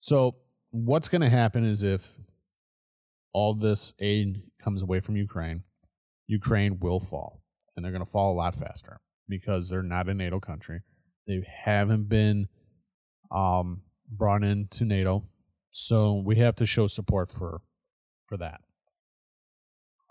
So 0.00 0.36
what's 0.84 1.08
going 1.08 1.22
to 1.22 1.30
happen 1.30 1.64
is 1.64 1.82
if 1.82 2.16
all 3.32 3.54
this 3.54 3.94
aid 3.98 4.42
comes 4.62 4.82
away 4.82 5.00
from 5.00 5.16
Ukraine, 5.16 5.62
Ukraine 6.26 6.78
will 6.80 7.00
fall 7.00 7.42
and 7.74 7.84
they're 7.84 7.92
going 7.92 8.04
to 8.04 8.10
fall 8.10 8.32
a 8.32 8.34
lot 8.36 8.54
faster 8.54 9.00
because 9.28 9.68
they're 9.68 9.82
not 9.82 10.08
a 10.08 10.14
NATO 10.14 10.40
country. 10.40 10.80
They 11.26 11.42
haven't 11.64 12.08
been 12.08 12.48
um, 13.30 13.82
brought 14.10 14.44
into 14.44 14.84
NATO, 14.84 15.24
so 15.70 16.22
we 16.24 16.36
have 16.36 16.54
to 16.56 16.66
show 16.66 16.86
support 16.86 17.30
for 17.30 17.60
for 18.26 18.36
that. 18.36 18.60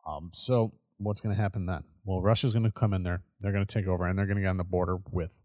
Um, 0.07 0.31
so 0.34 0.74
what's 0.98 1.22
going 1.22 1.36
to 1.36 1.41
happen 1.41 1.65
then? 1.65 1.84
Well, 2.03 2.22
Russia's 2.22 2.53
going 2.53 2.65
to 2.65 2.72
come 2.72 2.93
in 2.93 3.03
there. 3.03 3.24
They're 3.39 3.53
going 3.53 3.65
to 3.65 3.74
take 3.74 3.88
over, 3.88 4.05
and 4.05 4.17
they're 4.17 4.25
going 4.25 4.38
to 4.38 4.41
get 4.41 4.50
on 4.50 4.57
the 4.57 4.63
border 4.63 4.98
with 5.12 5.41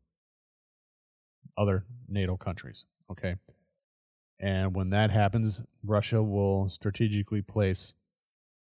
other 1.57 1.85
NATO 2.09 2.37
countries. 2.37 2.85
Okay, 3.11 3.37
and 4.41 4.75
when 4.75 4.91
that 4.91 5.11
happens, 5.11 5.63
Russia 5.85 6.23
will 6.23 6.69
strategically 6.71 7.43
place 7.43 7.93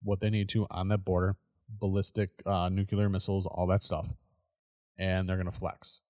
what 0.01 0.19
they 0.19 0.29
need 0.29 0.50
to 0.50 0.65
on 0.72 0.88
that 0.88 1.05
border 1.05 1.38
ballistic 1.69 2.31
uh, 2.46 2.69
nuclear 2.69 3.10
missiles, 3.10 3.46
all 3.46 3.67
that 3.67 3.81
stuff, 3.81 4.10
and 4.98 5.27
they're 5.27 5.36
going 5.36 5.50
to 5.50 5.57
flex. 5.57 6.01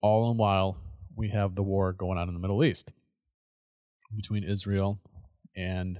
All 0.00 0.30
in 0.30 0.36
while 0.36 0.76
we 1.16 1.30
have 1.30 1.54
the 1.54 1.62
war 1.62 1.92
going 1.92 2.18
on 2.18 2.28
in 2.28 2.34
the 2.34 2.40
Middle 2.40 2.64
East 2.64 2.92
between 4.14 4.44
Israel 4.44 5.00
and 5.56 5.98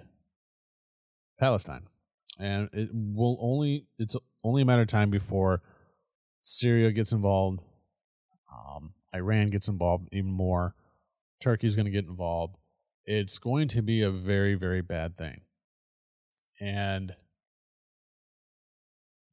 Palestine, 1.39 1.87
and 2.39 2.69
it 2.73 2.91
will 2.93 3.39
only 3.41 3.87
it's 3.99 4.17
only 4.43 4.63
a 4.63 4.65
matter 4.65 4.83
of 4.83 4.89
time 4.89 5.11
before 5.11 5.63
Syria 6.43 6.93
gets 6.93 7.13
involved, 7.13 7.63
um, 8.53 8.93
Iran 9.15 9.49
gets 9.49 9.69
involved 9.69 10.09
even 10.13 10.31
more, 10.31 10.75
Turkey's 11.45 11.77
going 11.77 11.85
to 11.85 11.91
get 11.91 12.07
involved. 12.07 12.57
It's 13.05 13.39
going 13.39 13.69
to 13.69 13.83
be 13.83 14.01
a 14.01 14.11
very 14.11 14.55
very 14.55 14.81
bad 14.81 15.19
thing, 15.19 15.43
and 16.59 17.15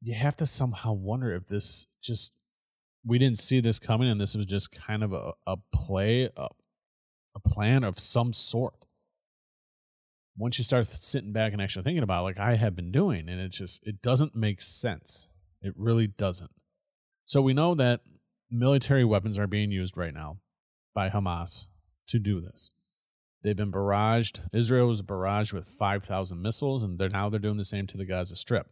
you 0.02 0.14
have 0.14 0.36
to 0.36 0.46
somehow 0.46 0.92
wonder 0.92 1.32
if 1.32 1.46
this 1.46 1.86
just 2.02 2.34
we 3.04 3.18
didn't 3.18 3.38
see 3.38 3.60
this 3.60 3.78
coming 3.78 4.10
and 4.10 4.20
this 4.20 4.36
was 4.36 4.46
just 4.46 4.70
kind 4.72 5.02
of 5.02 5.12
a, 5.14 5.32
a 5.46 5.56
play 5.72 6.24
a, 6.36 6.48
a 7.34 7.40
plan 7.40 7.82
of 7.82 7.98
some 7.98 8.34
sort. 8.34 8.86
Once 10.36 10.58
you 10.58 10.64
start 10.64 10.86
sitting 10.86 11.32
back 11.32 11.52
and 11.52 11.62
actually 11.62 11.82
thinking 11.82 12.02
about 12.02 12.20
it, 12.20 12.24
like 12.24 12.38
i 12.38 12.56
have 12.56 12.74
been 12.76 12.90
doing 12.90 13.28
and 13.28 13.40
it 13.40 13.50
just 13.52 13.86
it 13.86 14.02
doesn't 14.02 14.36
make 14.36 14.60
sense. 14.60 15.28
It 15.62 15.72
really 15.76 16.08
doesn't. 16.08 16.50
So 17.24 17.40
we 17.40 17.54
know 17.54 17.74
that 17.74 18.00
military 18.50 19.04
weapons 19.04 19.38
are 19.38 19.46
being 19.46 19.70
used 19.70 19.96
right 19.96 20.12
now 20.12 20.38
by 20.94 21.08
hamas 21.08 21.68
to 22.06 22.18
do 22.18 22.40
this 22.40 22.70
they've 23.42 23.56
been 23.56 23.72
barraged 23.72 24.40
israel 24.52 24.88
was 24.88 25.02
barraged 25.02 25.52
with 25.52 25.66
5000 25.66 26.40
missiles 26.40 26.82
and 26.82 26.98
they're 26.98 27.08
now 27.08 27.28
they're 27.28 27.40
doing 27.40 27.56
the 27.56 27.64
same 27.64 27.86
to 27.86 27.96
the 27.96 28.04
gaza 28.06 28.36
strip 28.36 28.68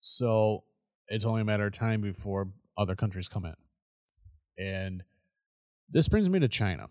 so 0.00 0.64
it's 1.08 1.24
only 1.24 1.42
a 1.42 1.44
matter 1.44 1.66
of 1.66 1.72
time 1.72 2.00
before 2.00 2.48
other 2.76 2.94
countries 2.94 3.28
come 3.28 3.44
in. 3.44 3.54
And 4.58 5.04
this 5.88 6.08
brings 6.08 6.28
me 6.28 6.40
to 6.40 6.48
China. 6.48 6.88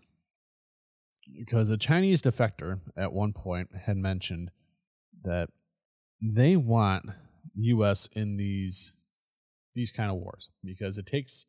Because 1.38 1.70
a 1.70 1.76
Chinese 1.76 2.22
defector 2.22 2.80
at 2.96 3.12
one 3.12 3.32
point 3.32 3.70
had 3.84 3.96
mentioned 3.96 4.50
that 5.22 5.50
they 6.20 6.56
want 6.56 7.10
US 7.54 8.08
in 8.12 8.36
these 8.36 8.94
these 9.74 9.92
kind 9.92 10.10
of 10.10 10.16
wars 10.16 10.50
because 10.62 10.98
it 10.98 11.06
takes 11.06 11.46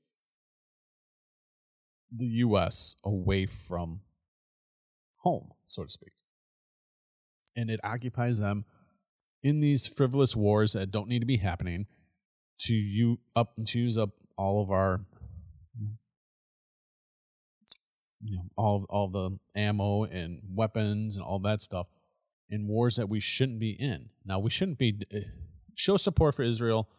the 2.16 2.26
US 2.26 2.96
away 3.04 3.46
from 3.46 4.02
home, 5.20 5.52
so 5.68 5.84
to 5.84 5.90
speak. 5.90 6.14
And 7.56 7.70
it 7.70 7.80
occupies 7.84 8.40
them 8.40 8.66
in 9.42 9.60
these 9.60 9.88
frivolous 9.88 10.36
wars 10.36 10.74
that 10.74 10.92
don't 10.92 11.08
need 11.08 11.20
to 11.20 11.26
be 11.26 11.38
happening 11.38 11.86
to 12.60 12.74
you 12.74 13.20
up 13.36 13.54
to 13.66 13.80
use 13.80 13.98
up 13.98 14.12
all 14.38 14.62
of 14.62 14.72
our 14.72 15.02
you 18.24 18.38
know 18.38 18.44
all 18.56 18.86
all 18.90 19.08
the 19.10 19.38
ammo 19.56 20.06
and 20.06 20.40
weapons 20.54 21.16
and 21.16 21.26
all 21.26 21.40
that 21.40 21.62
stuff 21.62 21.88
in 22.50 22.68
wars 22.68 22.96
that 22.96 23.10
we 23.10 23.20
shouldn't 23.20 23.60
be 23.60 23.72
in. 23.72 24.10
Now 24.26 24.40
we 24.40 24.50
shouldn't 24.50 24.78
be 24.78 25.00
uh, 25.14 25.20
show 25.76 25.98
support 25.98 26.36
for 26.36 26.44
Israel. 26.44 26.90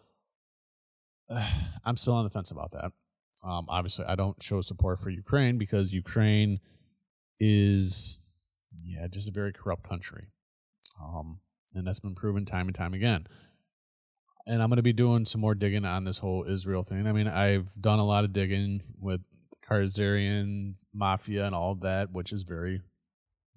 I'm 1.84 1.96
still 1.96 2.14
on 2.14 2.24
the 2.24 2.30
fence 2.30 2.50
about 2.50 2.72
that. 2.72 2.92
Um, 3.44 3.66
obviously, 3.68 4.06
I 4.06 4.14
don't 4.14 4.42
show 4.42 4.60
support 4.60 4.98
for 4.98 5.10
Ukraine 5.10 5.58
because 5.58 5.92
Ukraine 5.92 6.60
is 7.38 8.20
yeah 8.82 9.06
just 9.08 9.28
a 9.28 9.32
very 9.32 9.52
corrupt 9.52 9.82
country. 9.82 10.28
Um, 11.02 11.40
and 11.74 11.86
that's 11.86 12.00
been 12.00 12.14
proven 12.14 12.44
time 12.44 12.66
and 12.66 12.74
time 12.74 12.94
again. 12.94 13.26
And 14.46 14.62
I'm 14.62 14.68
going 14.68 14.76
to 14.76 14.82
be 14.82 14.92
doing 14.92 15.24
some 15.24 15.40
more 15.40 15.54
digging 15.54 15.84
on 15.84 16.04
this 16.04 16.18
whole 16.18 16.44
Israel 16.44 16.84
thing. 16.84 17.06
I 17.06 17.12
mean, 17.12 17.28
I've 17.28 17.74
done 17.80 17.98
a 17.98 18.04
lot 18.04 18.24
of 18.24 18.32
digging 18.32 18.82
with 19.00 19.20
the 19.50 19.66
Khazarian 19.66 20.74
mafia 20.92 21.46
and 21.46 21.54
all 21.54 21.74
that, 21.76 22.12
which 22.12 22.32
is 22.32 22.42
very, 22.42 22.80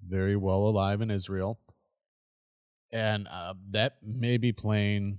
very 0.04 0.34
well 0.34 0.66
alive 0.66 1.00
in 1.00 1.10
Israel. 1.10 1.60
And 2.90 3.28
uh, 3.28 3.54
that 3.70 3.98
may 4.02 4.38
be 4.38 4.52
playing 4.52 5.18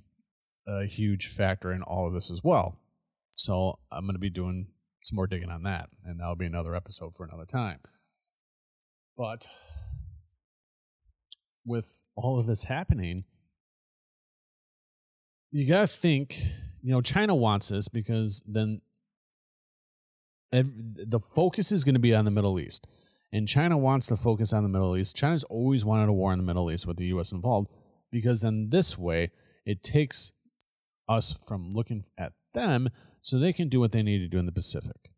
a 0.68 0.86
huge 0.86 1.28
factor 1.28 1.72
in 1.72 1.84
all 1.84 2.08
of 2.08 2.14
this 2.14 2.32
as 2.32 2.44
well. 2.44 2.80
So 3.40 3.80
I'm 3.90 4.04
going 4.04 4.16
to 4.16 4.20
be 4.20 4.30
doing 4.30 4.68
some 5.06 5.16
more 5.16 5.26
digging 5.26 5.50
on 5.50 5.64
that, 5.64 5.88
and 6.04 6.20
that'll 6.20 6.36
be 6.36 6.46
another 6.46 6.76
episode 6.76 7.16
for 7.16 7.24
another 7.24 7.46
time. 7.46 7.80
But 9.16 9.48
with 11.66 12.02
all 12.18 12.38
of 12.38 12.48
this 12.48 12.66
happening, 12.66 13.24
you 15.52 15.66
got 15.66 15.80
to 15.80 15.88
think, 15.88 16.38
you 16.82 16.92
know, 16.92 17.00
China 17.00 17.34
wants 17.34 17.70
this 17.70 17.88
because 17.88 18.44
then 18.46 18.82
every, 20.52 20.74
the 20.78 21.22
focus 21.22 21.72
is 21.72 21.86
going 21.86 21.96
to 21.96 22.00
be 22.02 22.14
on 22.14 22.26
the 22.26 22.32
Middle 22.32 22.60
East. 22.60 22.90
And 23.32 23.48
China 23.48 23.78
wants 23.78 24.08
to 24.08 24.18
focus 24.18 24.52
on 24.52 24.64
the 24.64 24.70
Middle 24.70 24.98
East. 24.98 25.16
China's 25.16 25.46
always 25.46 25.86
wanted 25.86 26.10
a 26.10 26.14
war 26.14 26.34
in 26.34 26.40
the 26.40 26.46
Middle 26.46 26.70
East 26.70 26.86
with 26.86 26.98
the 26.98 27.06
U.S. 27.06 27.32
involved 27.32 27.70
because 28.12 28.42
then 28.42 28.70
this 28.70 28.98
way 28.98 29.32
it 29.66 29.82
takes 29.82 30.34
us 31.08 31.38
from 31.48 31.72
looking 31.72 32.04
at 32.18 32.34
them 32.54 32.90
so 33.22 33.38
they 33.38 33.54
can 33.54 33.70
do 33.70 33.80
what 33.80 33.92
they 33.92 34.04
need 34.04 34.20
to 34.20 34.28
do 34.28 34.40
in 34.40 34.46
the 34.46 34.52
Pacific. 34.52 35.12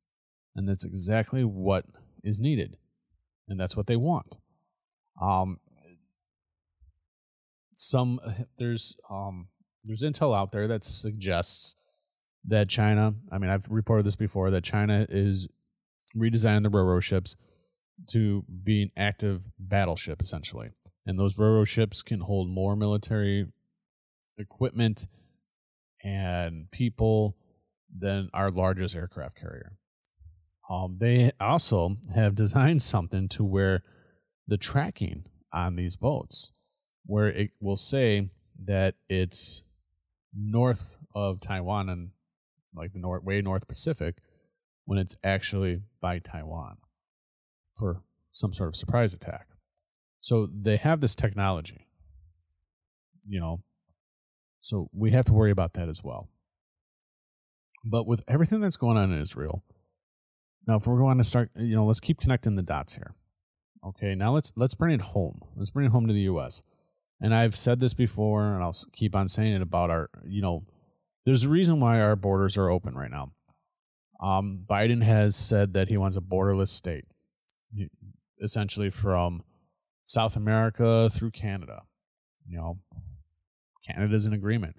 And 0.55 0.67
that's 0.67 0.85
exactly 0.85 1.43
what 1.43 1.85
is 2.23 2.39
needed. 2.39 2.77
And 3.47 3.59
that's 3.59 3.77
what 3.77 3.87
they 3.87 3.95
want. 3.95 4.37
Um, 5.21 5.59
some 7.75 8.19
there's 8.57 8.95
um, 9.09 9.47
there's 9.83 10.03
intel 10.03 10.35
out 10.35 10.51
there 10.51 10.67
that 10.67 10.83
suggests 10.83 11.75
that 12.45 12.69
China, 12.69 13.13
I 13.31 13.37
mean, 13.37 13.49
I've 13.49 13.67
reported 13.69 14.05
this 14.05 14.15
before, 14.15 14.49
that 14.51 14.63
China 14.63 15.05
is 15.09 15.47
redesigning 16.15 16.63
the 16.63 16.69
railroad 16.69 17.01
ships 17.01 17.35
to 18.07 18.43
be 18.63 18.83
an 18.83 18.91
active 18.97 19.49
battleship, 19.59 20.21
essentially. 20.21 20.69
And 21.05 21.19
those 21.19 21.37
railroad 21.37 21.65
ships 21.65 22.01
can 22.01 22.21
hold 22.21 22.49
more 22.49 22.75
military 22.75 23.47
equipment 24.37 25.07
and 26.03 26.69
people 26.71 27.35
than 27.97 28.29
our 28.33 28.51
largest 28.51 28.95
aircraft 28.95 29.39
carrier. 29.39 29.73
Um, 30.69 30.97
they 30.99 31.31
also 31.39 31.97
have 32.13 32.35
designed 32.35 32.81
something 32.81 33.27
to 33.29 33.43
where 33.43 33.83
the 34.47 34.57
tracking 34.57 35.25
on 35.51 35.75
these 35.75 35.95
boats, 35.95 36.53
where 37.05 37.27
it 37.27 37.51
will 37.59 37.75
say 37.75 38.29
that 38.65 38.95
it's 39.09 39.63
north 40.33 40.97
of 41.13 41.39
Taiwan 41.41 41.89
and 41.89 42.11
like 42.73 42.93
the 42.93 42.99
north, 42.99 43.23
way 43.23 43.41
North 43.41 43.67
Pacific, 43.67 44.19
when 44.85 44.97
it's 44.97 45.15
actually 45.23 45.81
by 45.99 46.19
Taiwan 46.19 46.77
for 47.75 48.03
some 48.31 48.53
sort 48.53 48.69
of 48.69 48.75
surprise 48.75 49.13
attack. 49.13 49.47
So 50.21 50.47
they 50.47 50.77
have 50.77 51.01
this 51.01 51.15
technology, 51.15 51.87
you 53.27 53.39
know, 53.39 53.61
so 54.61 54.89
we 54.93 55.11
have 55.11 55.25
to 55.25 55.33
worry 55.33 55.51
about 55.51 55.73
that 55.73 55.89
as 55.89 56.03
well. 56.03 56.29
But 57.83 58.05
with 58.05 58.23
everything 58.27 58.61
that's 58.61 58.77
going 58.77 58.97
on 58.97 59.11
in 59.11 59.19
Israel, 59.19 59.63
now 60.67 60.77
if 60.77 60.85
we're 60.85 60.97
going 60.97 61.17
to 61.17 61.23
start, 61.23 61.49
you 61.55 61.75
know, 61.75 61.85
let's 61.85 61.99
keep 61.99 62.19
connecting 62.19 62.55
the 62.55 62.61
dots 62.61 62.95
here. 62.95 63.15
Okay, 63.83 64.13
now 64.13 64.31
let's 64.31 64.51
let's 64.55 64.75
bring 64.75 64.93
it 64.93 65.01
home. 65.01 65.41
Let's 65.55 65.71
bring 65.71 65.87
it 65.87 65.91
home 65.91 66.05
to 66.07 66.13
the 66.13 66.21
U.S. 66.21 66.61
And 67.19 67.33
I've 67.33 67.55
said 67.55 67.79
this 67.79 67.93
before, 67.93 68.53
and 68.53 68.63
I'll 68.63 68.75
keep 68.93 69.15
on 69.15 69.27
saying 69.27 69.53
it 69.53 69.61
about 69.61 69.89
our, 69.89 70.09
you 70.25 70.41
know, 70.41 70.65
there's 71.25 71.45
a 71.45 71.49
reason 71.49 71.79
why 71.79 71.99
our 72.01 72.15
borders 72.15 72.57
are 72.57 72.69
open 72.69 72.95
right 72.95 73.11
now. 73.11 73.31
Um, 74.21 74.63
Biden 74.67 75.03
has 75.03 75.35
said 75.35 75.73
that 75.73 75.89
he 75.89 75.97
wants 75.97 76.17
a 76.17 76.21
borderless 76.21 76.69
state, 76.69 77.05
essentially 78.41 78.89
from 78.89 79.43
South 80.03 80.35
America 80.35 81.09
through 81.11 81.31
Canada. 81.31 81.83
You 82.47 82.57
know, 82.57 82.79
Canada's 83.87 84.25
in 84.25 84.33
agreement. 84.33 84.75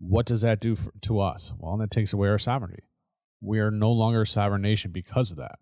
What 0.00 0.26
does 0.26 0.40
that 0.40 0.60
do 0.60 0.74
for, 0.76 0.92
to 1.02 1.20
us? 1.20 1.52
Well, 1.58 1.76
that 1.76 1.90
takes 1.90 2.12
away 2.12 2.28
our 2.28 2.38
sovereignty. 2.38 2.84
We 3.40 3.60
are 3.60 3.70
no 3.70 3.92
longer 3.92 4.22
a 4.22 4.26
sovereign 4.26 4.62
nation 4.62 4.90
because 4.90 5.30
of 5.30 5.36
that, 5.36 5.58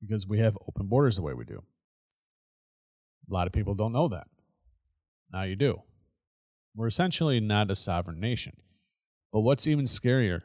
because 0.00 0.26
we 0.26 0.38
have 0.38 0.58
open 0.66 0.86
borders 0.86 1.16
the 1.16 1.22
way 1.22 1.34
we 1.34 1.44
do. 1.44 1.62
A 3.30 3.32
lot 3.32 3.46
of 3.46 3.52
people 3.52 3.74
don't 3.74 3.92
know 3.92 4.08
that. 4.08 4.26
Now 5.32 5.42
you 5.42 5.56
do. 5.56 5.82
We're 6.74 6.86
essentially 6.86 7.38
not 7.38 7.70
a 7.70 7.74
sovereign 7.74 8.18
nation. 8.18 8.54
But 9.32 9.40
what's 9.40 9.66
even 9.66 9.84
scarier, 9.84 10.42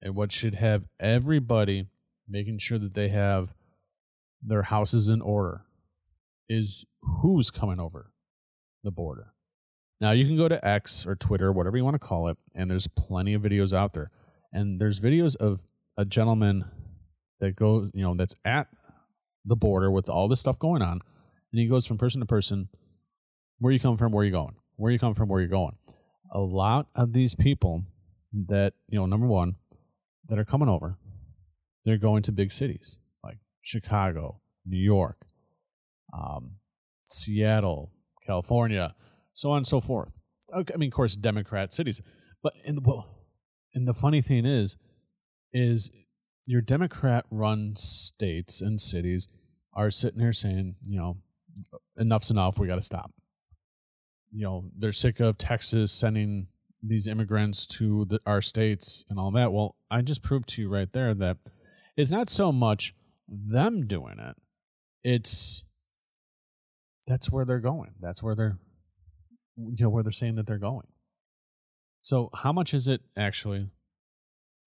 and 0.00 0.14
what 0.14 0.30
should 0.30 0.54
have 0.54 0.84
everybody 1.00 1.88
making 2.28 2.58
sure 2.58 2.78
that 2.78 2.94
they 2.94 3.08
have 3.08 3.54
their 4.42 4.62
houses 4.62 5.08
in 5.08 5.20
order, 5.20 5.64
is 6.48 6.84
who's 7.02 7.50
coming 7.50 7.80
over 7.80 8.12
the 8.82 8.90
border. 8.90 9.33
Now 10.00 10.10
you 10.10 10.26
can 10.26 10.36
go 10.36 10.48
to 10.48 10.66
X 10.66 11.06
or 11.06 11.14
Twitter, 11.14 11.52
whatever 11.52 11.76
you 11.76 11.84
want 11.84 11.94
to 11.94 12.00
call 12.00 12.28
it, 12.28 12.36
and 12.54 12.70
there's 12.70 12.86
plenty 12.86 13.34
of 13.34 13.42
videos 13.42 13.72
out 13.72 13.92
there. 13.92 14.10
And 14.52 14.80
there's 14.80 15.00
videos 15.00 15.36
of 15.36 15.66
a 15.96 16.04
gentleman 16.04 16.64
that 17.40 17.56
goes, 17.56 17.90
you 17.94 18.02
know, 18.02 18.14
that's 18.14 18.34
at 18.44 18.68
the 19.44 19.56
border 19.56 19.90
with 19.90 20.08
all 20.08 20.28
this 20.28 20.40
stuff 20.40 20.58
going 20.58 20.82
on, 20.82 21.00
and 21.52 21.60
he 21.60 21.66
goes 21.68 21.86
from 21.86 21.98
person 21.98 22.20
to 22.20 22.26
person. 22.26 22.68
Where 23.58 23.72
you 23.72 23.80
come 23.80 23.96
from? 23.96 24.12
Where 24.12 24.24
you 24.24 24.32
going? 24.32 24.56
Where 24.76 24.92
you 24.92 24.98
come 24.98 25.14
from? 25.14 25.28
Where 25.28 25.40
you 25.40 25.48
going? 25.48 25.76
A 26.32 26.40
lot 26.40 26.88
of 26.94 27.12
these 27.12 27.34
people 27.34 27.84
that 28.48 28.74
you 28.88 28.98
know, 28.98 29.06
number 29.06 29.26
one, 29.26 29.56
that 30.28 30.38
are 30.38 30.44
coming 30.44 30.68
over, 30.68 30.98
they're 31.84 31.98
going 31.98 32.22
to 32.22 32.32
big 32.32 32.50
cities 32.50 32.98
like 33.22 33.38
Chicago, 33.60 34.40
New 34.66 34.78
York, 34.78 35.26
um, 36.12 36.52
Seattle, 37.10 37.92
California, 38.26 38.94
so 39.34 39.50
on 39.50 39.58
and 39.58 39.66
so 39.66 39.80
forth. 39.80 40.18
I 40.54 40.76
mean, 40.76 40.88
of 40.88 40.94
course, 40.94 41.16
Democrat 41.16 41.72
cities, 41.72 42.00
but 42.42 42.54
in 42.64 42.76
the 42.76 42.82
well, 42.84 43.06
and 43.74 43.86
the 43.88 43.94
funny 43.94 44.20
thing 44.20 44.46
is, 44.46 44.76
is 45.52 45.90
your 46.46 46.60
Democrat-run 46.60 47.74
states 47.76 48.60
and 48.60 48.80
cities 48.80 49.28
are 49.72 49.90
sitting 49.90 50.20
here 50.20 50.32
saying, 50.32 50.76
you 50.84 50.98
know, 50.98 51.16
enough's 51.98 52.30
enough. 52.30 52.58
We 52.58 52.66
got 52.66 52.76
to 52.76 52.82
stop. 52.82 53.12
You 54.30 54.42
know, 54.42 54.70
they're 54.76 54.92
sick 54.92 55.20
of 55.20 55.38
Texas 55.38 55.92
sending 55.92 56.48
these 56.82 57.08
immigrants 57.08 57.66
to 57.66 58.04
the, 58.04 58.20
our 58.26 58.42
states 58.42 59.04
and 59.08 59.18
all 59.18 59.30
that. 59.32 59.52
Well, 59.52 59.76
I 59.90 60.02
just 60.02 60.22
proved 60.22 60.48
to 60.50 60.62
you 60.62 60.68
right 60.68 60.92
there 60.92 61.14
that 61.14 61.38
it's 61.96 62.10
not 62.10 62.28
so 62.28 62.52
much 62.52 62.94
them 63.28 63.86
doing 63.86 64.18
it; 64.18 64.36
it's 65.02 65.64
that's 67.06 67.30
where 67.30 67.44
they're 67.44 67.60
going. 67.60 67.94
That's 68.00 68.22
where 68.22 68.34
they're 68.34 68.58
you 69.56 69.84
know 69.84 69.90
where 69.90 70.02
they're 70.02 70.12
saying 70.12 70.34
that 70.36 70.46
they're 70.46 70.58
going. 70.58 70.86
So, 72.00 72.30
how 72.34 72.52
much 72.52 72.74
is 72.74 72.88
it 72.88 73.02
actually 73.16 73.68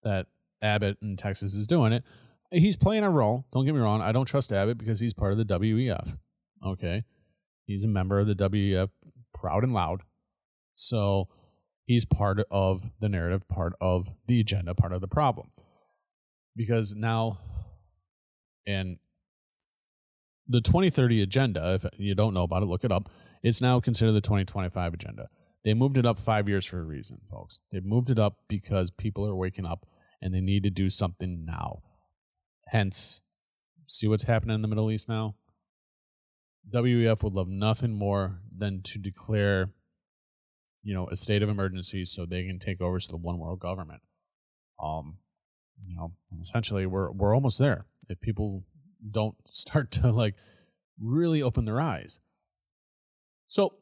that 0.04 0.28
Abbott 0.62 0.98
in 1.02 1.16
Texas 1.16 1.54
is 1.54 1.68
doing 1.68 1.94
it? 1.94 2.04
He's 2.52 2.78
playing 2.78 3.04
a 3.04 3.10
role. 3.10 3.46
Don't 3.52 3.66
get 3.66 3.76
me 3.76 3.82
wrong. 3.82 4.02
I 4.02 4.12
don't 4.12 4.26
trust 4.26 4.54
Abbott 4.54 4.78
because 4.78 5.00
he's 5.00 5.14
part 5.14 5.34
of 5.34 5.38
the 5.38 5.46
WEF. 5.46 6.18
Okay. 6.66 7.04
He's 7.66 7.84
a 7.84 7.90
member 7.90 8.20
of 8.20 8.28
the 8.28 8.36
WEF, 8.36 8.90
proud 9.34 9.64
and 9.64 9.74
loud. 9.74 10.02
So 10.76 11.28
he's 11.86 12.06
part 12.06 12.40
of 12.50 12.90
the 13.00 13.10
narrative, 13.10 13.48
part 13.48 13.74
of 13.82 14.08
the 14.28 14.40
agenda, 14.40 14.74
part 14.74 14.94
of 14.94 15.02
the 15.02 15.08
problem. 15.08 15.52
Because 16.56 16.96
now, 16.96 17.40
and 18.66 18.98
the 20.48 20.62
2030 20.62 21.22
agenda, 21.22 21.74
if 21.74 21.86
you 22.00 22.16
don't 22.16 22.34
know 22.34 22.44
about 22.44 22.64
it, 22.64 22.68
look 22.68 22.84
it 22.84 22.92
up. 22.92 23.10
It's 23.44 23.62
now 23.62 23.80
considered 23.80 24.14
the 24.14 24.22
2025 24.22 24.94
agenda. 24.94 25.30
They 25.64 25.74
moved 25.74 25.98
it 25.98 26.06
up 26.06 26.20
five 26.20 26.48
years 26.48 26.66
for 26.66 26.80
a 26.80 26.84
reason, 26.84 27.20
folks. 27.30 27.60
They 27.72 27.80
moved 27.80 28.10
it 28.10 28.20
up 28.20 28.38
because 28.48 28.90
people 28.90 29.26
are 29.28 29.36
waking 29.36 29.66
up 29.66 29.86
and 30.22 30.34
they 30.34 30.42
need 30.42 30.64
to 30.64 30.70
do 30.70 30.90
something 30.90 31.46
now. 31.46 31.82
Hence, 32.68 33.22
see 33.86 34.08
what's 34.08 34.24
happening 34.24 34.56
in 34.56 34.62
the 34.62 34.68
Middle 34.68 34.92
East 34.92 35.10
now? 35.10 35.36
WEF 36.70 37.24
would 37.24 37.34
love 37.34 37.48
nothing 37.48 37.94
more 37.94 38.40
than 38.56 38.82
to 38.84 39.00
declare 39.00 39.70
you 40.88 40.94
know, 40.94 41.06
a 41.10 41.18
state 41.18 41.44
of 41.44 41.50
emergency 41.50 42.06
so 42.06 42.26
they 42.26 42.46
can 42.46 42.60
take 42.60 42.80
over 42.80 42.98
to 42.98 43.08
the 43.10 43.18
one 43.18 43.38
world 43.38 43.60
government. 43.60 44.02
Um, 44.82 45.18
you 45.86 45.98
know, 45.98 46.14
essentially 46.40 46.86
we're 46.86 47.12
we're 47.12 47.36
almost 47.36 47.60
there. 47.60 47.86
If 48.08 48.22
people 48.22 48.64
don't 49.12 49.36
start 49.52 49.92
to 49.92 50.12
like 50.14 50.36
really 50.98 51.42
open 51.44 51.66
their 51.66 51.82
eyes. 51.82 52.22
So 53.48 53.76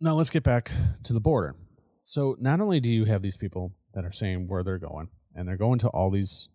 now 0.00 0.14
let's 0.14 0.30
get 0.30 0.42
back 0.42 0.70
to 1.04 1.12
the 1.12 1.20
border. 1.20 1.54
So 2.02 2.36
not 2.38 2.60
only 2.60 2.80
do 2.80 2.90
you 2.90 3.04
have 3.04 3.22
these 3.22 3.36
people 3.36 3.72
that 3.92 4.04
are 4.04 4.12
saying 4.12 4.48
where 4.48 4.62
they're 4.62 4.78
going, 4.78 5.08
and 5.34 5.46
they're 5.46 5.56
going 5.56 5.78
to 5.80 5.88
all 5.88 6.10
these 6.10 6.48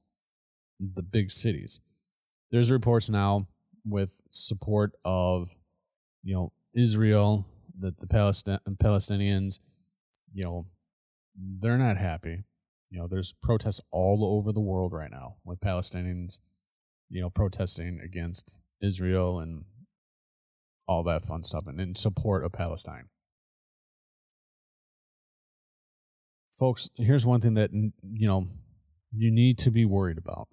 the 0.80 1.04
big 1.04 1.32
cities. 1.32 1.80
There's 2.52 2.72
reports 2.72 3.10
now 3.10 3.48
with 3.86 4.20
support 4.30 4.94
of 5.06 5.56
you 6.24 6.34
know 6.34 6.52
Israel 6.74 7.46
that 7.80 8.00
the 8.00 8.08
Palestin- 8.08 8.60
Palestinians, 8.78 9.60
you 10.34 10.44
know, 10.44 10.66
they're 11.36 11.78
not 11.78 11.98
happy. 11.98 12.44
You 12.90 13.00
know, 13.00 13.08
there's 13.08 13.34
protests 13.42 13.82
all 13.92 14.26
over 14.26 14.52
the 14.52 14.60
world 14.60 14.92
right 14.94 15.12
now 15.12 15.36
with 15.46 15.62
Palestinians, 15.62 16.40
you 17.10 17.22
know, 17.22 17.30
protesting 17.30 18.00
against 18.04 18.60
Israel 18.82 19.40
and 19.40 19.64
all 20.92 21.04
that 21.04 21.26
fun 21.26 21.44
stuff 21.44 21.68
and 21.68 21.80
in 21.80 21.96
support 21.96 22.44
of 22.44 22.52
Palestine. 22.52 23.10
Folks, 26.58 26.90
here's 26.96 27.26
one 27.26 27.42
thing 27.42 27.56
that, 27.56 27.72
you 27.74 28.28
know, 28.28 28.48
you 29.12 29.32
need 29.32 29.58
to 29.60 29.72
be 29.72 29.86
worried 29.86 30.18
about. 30.18 30.48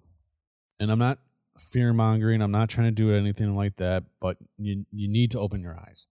And 0.79 0.91
I'm 0.91 0.99
not 0.99 1.19
fear 1.57 1.93
mongering, 1.93 2.41
I'm 2.41 2.51
not 2.51 2.69
trying 2.69 2.87
to 2.87 2.91
do 2.91 3.13
anything 3.13 3.55
like 3.55 3.75
that, 3.77 4.05
but 4.19 4.37
you, 4.57 4.85
you 4.91 5.07
need 5.07 5.31
to 5.31 5.39
open 5.39 5.61
your 5.61 5.77
eyes 5.77 6.07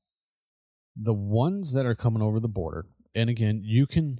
the 1.00 1.14
ones 1.14 1.72
that 1.74 1.86
are 1.86 1.94
coming 1.94 2.22
over 2.22 2.40
the 2.40 2.48
border, 2.48 2.86
and 3.14 3.30
again, 3.30 3.60
you 3.64 3.86
can 3.86 4.18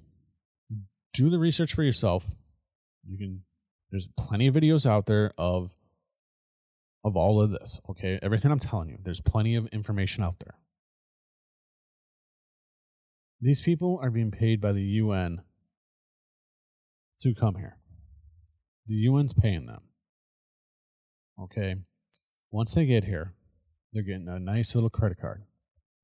do 1.12 1.28
the 1.28 1.38
research 1.38 1.74
for 1.74 1.82
yourself. 1.82 2.30
You 3.04 3.18
can, 3.18 3.42
there's 3.90 4.08
plenty 4.16 4.46
of 4.46 4.54
videos 4.54 4.88
out 4.88 5.06
there 5.06 5.32
of 5.36 5.72
of 7.04 7.16
all 7.16 7.40
of 7.40 7.50
this, 7.50 7.80
okay, 7.90 8.18
everything 8.22 8.50
I'm 8.50 8.58
telling 8.58 8.88
you, 8.88 8.98
there's 9.02 9.20
plenty 9.20 9.54
of 9.54 9.66
information 9.68 10.22
out 10.22 10.40
there. 10.40 10.58
These 13.40 13.60
people 13.60 14.00
are 14.02 14.10
being 14.10 14.30
paid 14.30 14.60
by 14.60 14.72
the 14.72 14.82
UN 14.82 15.42
to 17.20 17.34
come 17.34 17.56
here. 17.56 17.76
The 18.86 19.06
UN's 19.06 19.32
paying 19.32 19.66
them. 19.66 19.82
Okay. 21.40 21.76
Once 22.50 22.74
they 22.74 22.86
get 22.86 23.04
here, 23.04 23.34
they're 23.92 24.02
getting 24.02 24.28
a 24.28 24.40
nice 24.40 24.74
little 24.74 24.90
credit 24.90 25.20
card 25.20 25.44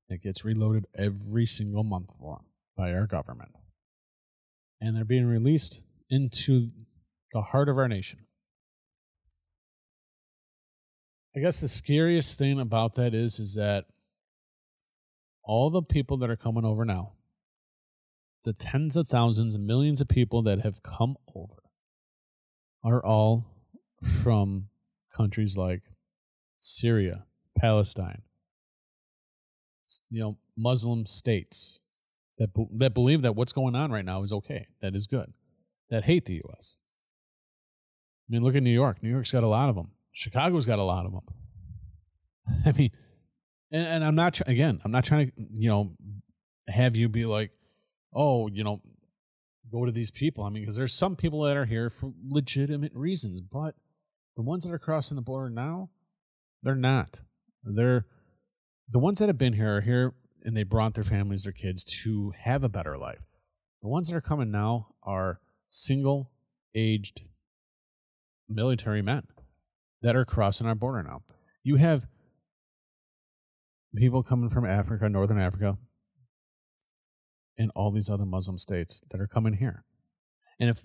that 0.09 0.23
gets 0.23 0.45
reloaded 0.45 0.87
every 0.97 1.47
single 1.47 1.83
month 1.83 2.11
for 2.19 2.37
them 2.37 2.45
by 2.77 2.93
our 2.93 3.07
government. 3.07 3.51
And 4.81 4.97
they're 4.97 5.05
being 5.05 5.27
released 5.27 5.83
into 6.11 6.71
the 7.33 7.41
heart 7.41 7.69
of 7.69 7.79
our 7.79 7.89
nation. 7.89 8.27
I 11.37 11.41
guess 11.41 11.61
the 11.61 11.69
scariest 11.69 12.39
thing 12.39 12.61
about 12.61 12.95
that 12.95 13.13
is 13.13 13.41
is 13.41 13.55
that 13.57 13.87
all 15.43 15.69
the 15.69 15.83
people 15.83 16.17
that 16.19 16.31
are 16.31 16.37
coming 16.37 16.65
over 16.65 16.85
now, 16.85 17.13
the 18.45 18.53
tens 18.53 18.97
of 18.97 19.09
thousands 19.09 19.55
and 19.55 19.67
millions 19.67 20.01
of 20.01 20.09
people 20.09 20.43
that 20.43 20.61
have 20.61 20.83
come 20.83 21.17
over 21.35 21.63
are 22.85 23.05
all 23.05 23.47
from 24.23 24.69
countries 25.15 25.57
like 25.57 25.83
Syria, 26.61 27.25
Palestine, 27.59 28.23
you 30.11 30.21
know, 30.21 30.39
Muslim 30.57 31.05
states 31.05 31.81
that 32.39 32.51
that 32.79 32.95
believe 32.95 33.23
that 33.23 33.35
what's 33.35 33.53
going 33.53 33.75
on 33.75 33.91
right 33.91 34.05
now 34.05 34.23
is 34.23 34.33
okay, 34.33 34.69
that 34.81 34.95
is 34.95 35.09
good, 35.09 35.33
that 35.91 36.05
hate 36.05 36.27
the 36.27 36.35
U.S. 36.35 36.79
I 38.29 38.33
mean, 38.33 38.43
look 38.43 38.55
at 38.55 38.63
New 38.63 38.71
York. 38.71 39.03
New 39.03 39.11
York's 39.11 39.33
got 39.33 39.43
a 39.43 39.49
lot 39.49 39.69
of 39.69 39.75
them. 39.75 39.94
Chicago's 40.15 40.65
got 40.65 40.79
a 40.79 40.85
lot 40.85 41.07
of 41.07 41.13
them. 41.13 41.23
I 42.67 42.73
mean, 42.73 42.91
and, 43.73 43.87
and 43.87 44.05
I'm 44.05 44.15
not 44.15 44.41
again. 44.47 44.81
I'm 44.85 44.93
not 44.93 45.05
trying 45.05 45.27
to 45.27 45.33
you 45.37 45.69
know 45.69 45.93
have 46.69 46.97
you 46.97 47.09
be 47.09 47.27
like, 47.27 47.51
oh, 48.13 48.47
you 48.47 48.63
know, 48.63 48.81
go 49.71 49.85
to 49.85 49.93
these 49.93 50.13
people. 50.13 50.45
I 50.45 50.51
mean, 50.51 50.63
because 50.63 50.77
there's 50.77 50.95
some 50.95 51.17
people 51.17 51.43
that 51.43 51.57
are 51.57 51.65
here 51.65 51.91
for 51.91 52.13
legitimate 52.29 52.93
reasons, 52.95 53.41
but 53.41 53.75
the 54.37 54.43
ones 54.43 54.65
that 54.65 54.73
are 54.73 54.79
crossing 54.79 55.17
the 55.17 55.23
border 55.23 55.51
now, 55.51 55.91
they're 56.63 56.77
not. 56.77 57.21
They're 57.65 58.07
the 58.89 59.01
ones 59.01 59.19
that 59.19 59.29
have 59.29 59.39
been 59.39 59.55
here 59.55 59.79
are 59.79 59.81
here 59.81 60.15
and 60.45 60.57
they 60.57 60.63
brought 60.63 60.95
their 60.95 61.05
families, 61.05 61.43
their 61.43 61.53
kids 61.53 61.83
to 62.03 62.33
have 62.39 62.63
a 62.63 62.69
better 62.69 62.97
life. 62.97 63.25
The 63.83 63.89
ones 63.89 64.09
that 64.09 64.17
are 64.17 64.21
coming 64.21 64.51
now 64.53 64.89
are 65.03 65.41
single 65.71 66.31
aged 66.75 67.23
military 68.49 69.03
men 69.03 69.27
that 70.05 70.15
are 70.15 70.25
crossing 70.27 70.67
our 70.67 70.75
border 70.75 71.03
now. 71.03 71.23
You 71.63 71.77
have 71.77 72.05
people 73.97 74.23
coming 74.23 74.51
from 74.51 74.67
Africa, 74.67 75.09
Northern 75.09 75.41
Africa, 75.41 75.79
and 77.57 77.73
all 77.75 77.91
these 77.91 78.11
other 78.11 78.27
Muslim 78.27 78.59
states 78.59 79.01
that 79.11 79.21
are 79.21 79.27
coming 79.27 79.55
here. 79.55 79.85
And 80.61 80.69
if 80.69 80.85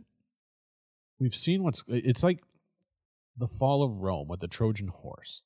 we've 1.20 1.36
seen 1.36 1.64
what's, 1.64 1.84
it's 1.90 2.24
like 2.24 2.40
the 3.36 3.48
fall 3.48 3.84
of 3.84 3.98
Rome 3.98 4.30
with 4.30 4.40
the 4.40 4.48
Trojan 4.48 4.88
horse. 4.88 5.42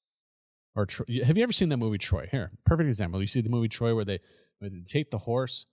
Or 0.76 0.86
have 1.26 1.38
you 1.38 1.44
ever 1.44 1.52
seen 1.52 1.70
that 1.70 1.78
movie 1.78 1.98
Troy? 1.98 2.28
Here, 2.30 2.52
perfect 2.66 2.88
example. 2.88 3.22
You 3.22 3.28
see 3.28 3.42
the 3.42 3.50
movie 3.50 3.70
Troy 3.70 3.96
where 3.96 4.06
they 4.06 4.20
where 4.60 4.70
they 4.70 4.82
take 4.86 5.10
the 5.10 5.20
horse 5.20 5.66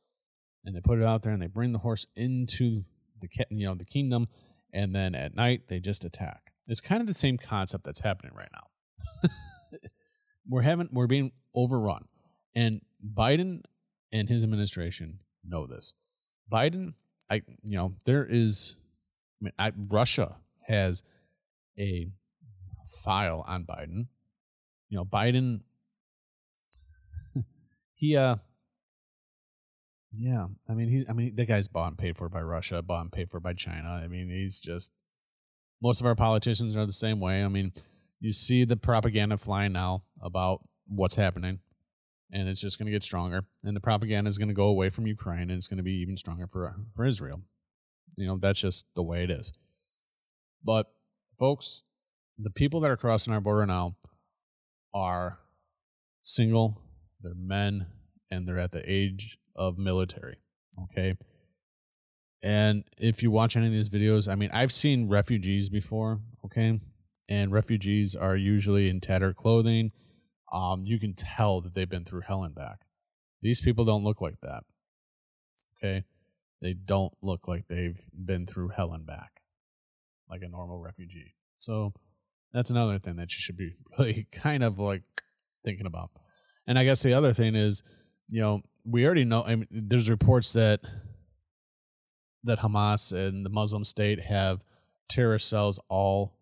and 0.64 0.74
they 0.74 0.80
put 0.80 0.98
it 0.98 1.04
out 1.04 1.22
there 1.22 1.32
and 1.32 1.40
they 1.40 1.46
bring 1.46 1.72
the 1.72 1.78
horse 1.78 2.06
into 2.16 2.84
the 3.20 3.28
you 3.50 3.66
know 3.66 3.74
the 3.74 3.84
kingdom, 3.84 4.28
and 4.72 4.94
then 4.94 5.14
at 5.14 5.34
night 5.34 5.68
they 5.68 5.80
just 5.80 6.04
attack. 6.04 6.49
It's 6.70 6.80
kind 6.80 7.00
of 7.00 7.09
the 7.09 7.14
same 7.14 7.37
concept 7.37 7.83
that's 7.83 8.00
happening 8.00 8.33
right 8.35 8.48
now. 8.52 9.28
we're 10.48 10.62
having 10.62 10.88
we're 10.92 11.09
being 11.09 11.33
overrun, 11.52 12.04
and 12.54 12.80
Biden 13.04 13.62
and 14.12 14.28
his 14.28 14.44
administration 14.44 15.18
know 15.44 15.66
this. 15.66 15.94
Biden, 16.50 16.94
I 17.28 17.42
you 17.64 17.76
know 17.76 17.94
there 18.04 18.24
is, 18.24 18.76
I 19.40 19.44
mean, 19.44 19.52
I, 19.59 19.72
Russia 19.76 20.37
has 20.68 21.02
a 21.76 22.06
file 22.85 23.44
on 23.48 23.64
Biden. 23.64 24.06
You 24.90 24.98
know, 24.98 25.04
Biden, 25.04 25.62
he 27.94 28.16
uh 28.16 28.37
yeah, 30.12 30.46
I 30.68 30.74
mean 30.74 30.88
he's 30.88 31.11
I 31.11 31.14
mean 31.14 31.35
that 31.35 31.46
guy's 31.46 31.66
bought 31.66 31.88
and 31.88 31.98
paid 31.98 32.16
for 32.16 32.28
by 32.28 32.42
Russia, 32.42 32.80
bought 32.80 33.02
and 33.02 33.12
paid 33.12 33.28
for 33.28 33.40
by 33.40 33.54
China. 33.54 33.88
I 33.88 34.06
mean 34.06 34.28
he's 34.28 34.61
just 34.61 34.92
most 35.83 36.01
of 36.01 36.07
our 36.07 36.14
politicians 36.14 36.77
are 36.77 36.87
the 36.87 36.93
same 36.93 37.21
way. 37.21 37.43
I 37.43 37.49
mean, 37.49 37.73
you 38.21 38.33
see 38.33 38.64
the 38.64 38.77
propaganda 38.77 39.37
flying 39.37 39.73
now 39.73 40.03
about 40.21 40.61
what's 40.87 41.16
happening, 41.16 41.61
and 42.31 42.49
it's 42.49 42.61
just 42.61 42.79
going 42.79 42.87
to 42.87 42.93
get 42.93 43.03
stronger. 43.03 43.45
And 43.64 43.77
the 43.77 43.81
propaganda 43.81 44.29
is 44.29 44.38
going 44.38 44.49
to 44.49 44.55
go 44.55 44.66
away 44.66 44.90
from 44.90 45.07
Ukraine, 45.07 45.43
and 45.43 45.53
it's 45.53 45.69
going 45.69 45.79
to 45.79 45.83
be 45.83 46.01
even 46.01 46.16
stronger 46.16 46.47
for 46.47 46.75
for 46.95 47.05
Israel. 47.05 47.43
You 48.16 48.27
know, 48.27 48.38
that's 48.38 48.61
just 48.61 48.87
the 48.95 49.03
way 49.03 49.25
it 49.25 49.31
is. 49.31 49.53
But 50.62 50.87
folks, 51.38 51.83
the 52.38 52.51
people 52.51 52.81
that 52.81 52.90
are 52.90 52.97
crossing 52.97 53.33
our 53.33 53.40
border 53.40 53.66
now 53.66 53.97
are 54.93 55.38
single, 56.23 56.81
they're 57.23 57.35
men, 57.35 57.87
and 58.31 58.47
they're 58.47 58.59
at 58.59 58.73
the 58.73 58.83
age 58.87 59.38
of 59.57 59.79
military. 59.79 60.37
Okay. 60.85 61.16
And 62.42 62.85
if 62.98 63.22
you 63.22 63.31
watch 63.31 63.57
any 63.57 63.66
of 63.66 63.72
these 63.72 63.90
videos, 63.90 64.31
I 64.31 64.35
mean, 64.35 64.50
I've 64.53 64.72
seen 64.72 65.09
refugees 65.09 65.68
before, 65.68 66.20
okay? 66.44 66.81
And 67.29 67.53
refugees 67.53 68.16
are 68.16 68.37
usually 68.37 68.88
in 68.88 69.00
tattered 69.00 69.37
clothing. 69.37 69.92
Um, 70.53 70.85
you 70.85 70.98
can 70.98 71.14
tell 71.14 71.61
that 71.61 71.74
they've 71.74 71.88
been 71.88 72.05
through 72.05 72.22
hell 72.26 72.42
and 72.42 72.55
back. 72.55 72.87
These 73.42 73.61
people 73.61 73.85
don't 73.85 74.05
look 74.05 74.20
like 74.20 74.40
that, 74.42 74.64
okay? 75.79 76.05
They 76.62 76.74
don't 76.74 77.12
look 77.22 77.46
like 77.46 77.68
they've 77.68 78.00
been 78.12 78.46
through 78.46 78.70
hell 78.70 78.92
and 78.92 79.07
back 79.07 79.40
like 80.31 80.42
a 80.42 80.48
normal 80.48 80.79
refugee. 80.79 81.35
So 81.59 81.92
that's 82.53 82.70
another 82.70 82.98
thing 82.98 83.16
that 83.16 83.33
you 83.33 83.40
should 83.40 83.57
be 83.57 83.74
really 83.98 84.26
kind 84.33 84.62
of 84.62 84.79
like 84.79 85.03
thinking 85.64 85.87
about. 85.87 86.11
And 86.66 86.79
I 86.79 86.85
guess 86.85 87.03
the 87.03 87.14
other 87.14 87.33
thing 87.33 87.55
is, 87.55 87.83
you 88.29 88.40
know, 88.40 88.62
we 88.85 89.05
already 89.05 89.24
know. 89.24 89.42
I 89.42 89.57
mean, 89.57 89.66
there's 89.70 90.09
reports 90.09 90.53
that 90.53 90.81
that 92.44 92.61
Hamas 92.61 93.12
and 93.12 93.44
the 93.44 93.50
Muslim 93.50 93.85
state 93.85 94.20
have 94.20 94.62
terrorist 95.09 95.48
cells 95.48 95.79
all 95.88 96.38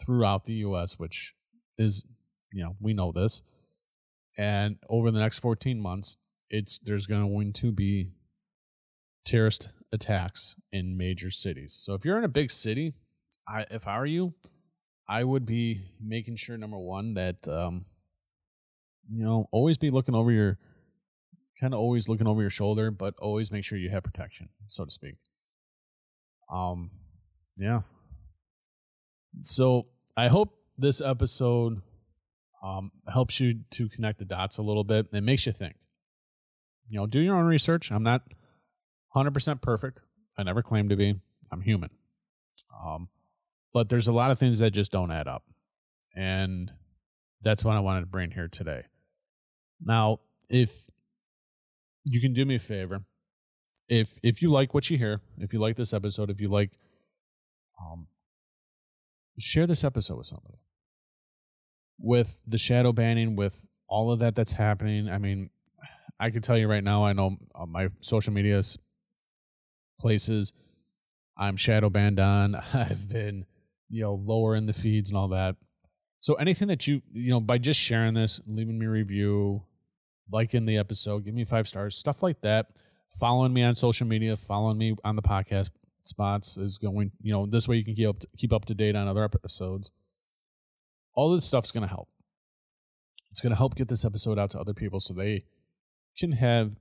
throughout 0.00 0.44
the 0.44 0.54
U.S., 0.54 0.98
which 0.98 1.34
is, 1.76 2.04
you 2.52 2.62
know, 2.62 2.76
we 2.80 2.94
know 2.94 3.12
this. 3.12 3.42
And 4.38 4.76
over 4.88 5.10
the 5.10 5.18
next 5.18 5.40
14 5.40 5.80
months, 5.80 6.16
it's 6.48 6.78
there's 6.78 7.06
going 7.06 7.52
to 7.52 7.72
be 7.72 8.10
terrorist 9.24 9.70
attacks 9.92 10.56
in 10.72 10.96
major 10.96 11.30
cities. 11.30 11.72
So 11.72 11.94
if 11.94 12.04
you're 12.04 12.18
in 12.18 12.24
a 12.24 12.28
big 12.28 12.50
city, 12.50 12.94
I 13.46 13.66
if 13.70 13.86
I 13.86 13.98
were 13.98 14.06
you, 14.06 14.34
I 15.08 15.24
would 15.24 15.46
be 15.46 15.82
making 16.00 16.36
sure 16.36 16.56
number 16.56 16.78
one 16.78 17.14
that 17.14 17.46
um, 17.48 17.84
you 19.08 19.24
know 19.24 19.48
always 19.52 19.78
be 19.78 19.90
looking 19.90 20.14
over 20.14 20.30
your 20.30 20.58
kind 21.60 21.74
of 21.74 21.80
always 21.80 22.08
looking 22.08 22.26
over 22.26 22.40
your 22.40 22.50
shoulder, 22.50 22.90
but 22.90 23.14
always 23.18 23.52
make 23.52 23.64
sure 23.64 23.78
you 23.78 23.90
have 23.90 24.02
protection, 24.02 24.48
so 24.68 24.84
to 24.84 24.90
speak. 24.90 25.16
Um, 26.50 26.90
yeah. 27.56 27.80
So 29.40 29.86
I 30.16 30.28
hope 30.28 30.56
this 30.76 31.00
episode 31.00 31.82
um, 32.62 32.90
helps 33.12 33.40
you 33.40 33.60
to 33.70 33.88
connect 33.88 34.18
the 34.18 34.24
dots 34.24 34.58
a 34.58 34.62
little 34.62 34.84
bit 34.84 35.06
and 35.12 35.24
makes 35.24 35.46
you 35.46 35.52
think. 35.52 35.76
You 36.88 36.98
know, 36.98 37.06
do 37.06 37.20
your 37.20 37.36
own 37.36 37.46
research. 37.46 37.90
I'm 37.90 38.02
not 38.02 38.22
100% 39.14 39.62
perfect. 39.62 40.02
I 40.36 40.42
never 40.42 40.62
claim 40.62 40.88
to 40.88 40.96
be. 40.96 41.14
I'm 41.52 41.60
human. 41.60 41.90
Um, 42.84 43.08
but 43.72 43.88
there's 43.88 44.08
a 44.08 44.12
lot 44.12 44.30
of 44.30 44.38
things 44.38 44.58
that 44.58 44.72
just 44.72 44.90
don't 44.90 45.10
add 45.10 45.28
up. 45.28 45.44
And 46.16 46.72
that's 47.42 47.64
what 47.64 47.76
I 47.76 47.80
wanted 47.80 48.00
to 48.00 48.06
bring 48.06 48.32
here 48.32 48.48
today. 48.48 48.82
Now, 49.80 50.20
if 50.48 50.86
you 52.04 52.20
can 52.20 52.32
do 52.32 52.44
me 52.44 52.56
a 52.56 52.58
favor, 52.58 53.02
if 53.90 54.18
if 54.22 54.40
you 54.40 54.50
like 54.50 54.72
what 54.72 54.88
you 54.88 54.96
hear, 54.96 55.20
if 55.36 55.52
you 55.52 55.58
like 55.58 55.76
this 55.76 55.92
episode, 55.92 56.30
if 56.30 56.40
you 56.40 56.48
like 56.48 56.70
um 57.78 58.06
share 59.38 59.66
this 59.66 59.84
episode 59.84 60.16
with 60.16 60.26
somebody. 60.26 60.56
With 61.98 62.40
the 62.46 62.56
shadow 62.56 62.92
banning, 62.92 63.36
with 63.36 63.66
all 63.86 64.10
of 64.10 64.20
that 64.20 64.34
that's 64.34 64.54
happening, 64.54 65.10
I 65.10 65.18
mean, 65.18 65.50
I 66.18 66.30
can 66.30 66.40
tell 66.40 66.56
you 66.56 66.66
right 66.66 66.82
now, 66.82 67.04
I 67.04 67.12
know 67.12 67.36
my 67.68 67.88
social 68.00 68.32
media 68.32 68.62
places 70.00 70.54
I'm 71.36 71.56
shadow 71.56 71.90
banned 71.90 72.18
on. 72.18 72.54
I've 72.72 73.06
been 73.06 73.44
you 73.90 74.02
know, 74.02 74.14
lower 74.14 74.54
in 74.54 74.66
the 74.66 74.72
feeds 74.72 75.10
and 75.10 75.18
all 75.18 75.28
that. 75.28 75.56
So 76.20 76.34
anything 76.34 76.68
that 76.68 76.86
you, 76.86 77.02
you 77.12 77.30
know, 77.30 77.40
by 77.40 77.58
just 77.58 77.80
sharing 77.80 78.14
this, 78.14 78.40
leaving 78.46 78.78
me 78.78 78.86
a 78.86 78.90
review, 78.90 79.64
liking 80.30 80.64
the 80.64 80.78
episode, 80.78 81.24
give 81.24 81.34
me 81.34 81.44
five 81.44 81.66
stars, 81.66 81.96
stuff 81.96 82.22
like 82.22 82.40
that. 82.42 82.66
Following 83.10 83.52
me 83.52 83.62
on 83.62 83.74
social 83.74 84.06
media, 84.06 84.36
following 84.36 84.78
me 84.78 84.94
on 85.04 85.16
the 85.16 85.22
podcast 85.22 85.70
spots 86.02 86.56
is 86.56 86.78
going, 86.78 87.12
you 87.20 87.32
know, 87.32 87.46
this 87.46 87.68
way 87.68 87.76
you 87.76 87.84
can 87.84 87.94
keep 87.94 88.08
up 88.08 88.18
to, 88.20 88.28
keep 88.36 88.52
up 88.52 88.64
to 88.66 88.74
date 88.74 88.96
on 88.96 89.08
other 89.08 89.24
episodes. 89.24 89.90
all 91.14 91.30
this 91.30 91.44
stuff's 91.44 91.72
going 91.72 91.82
to 91.82 91.88
help. 91.88 92.08
It's 93.30 93.40
going 93.40 93.50
to 93.50 93.56
help 93.56 93.74
get 93.74 93.88
this 93.88 94.04
episode 94.04 94.38
out 94.38 94.50
to 94.50 94.60
other 94.60 94.74
people 94.74 95.00
so 95.00 95.12
they 95.14 95.42
can 96.18 96.32
have 96.32 96.76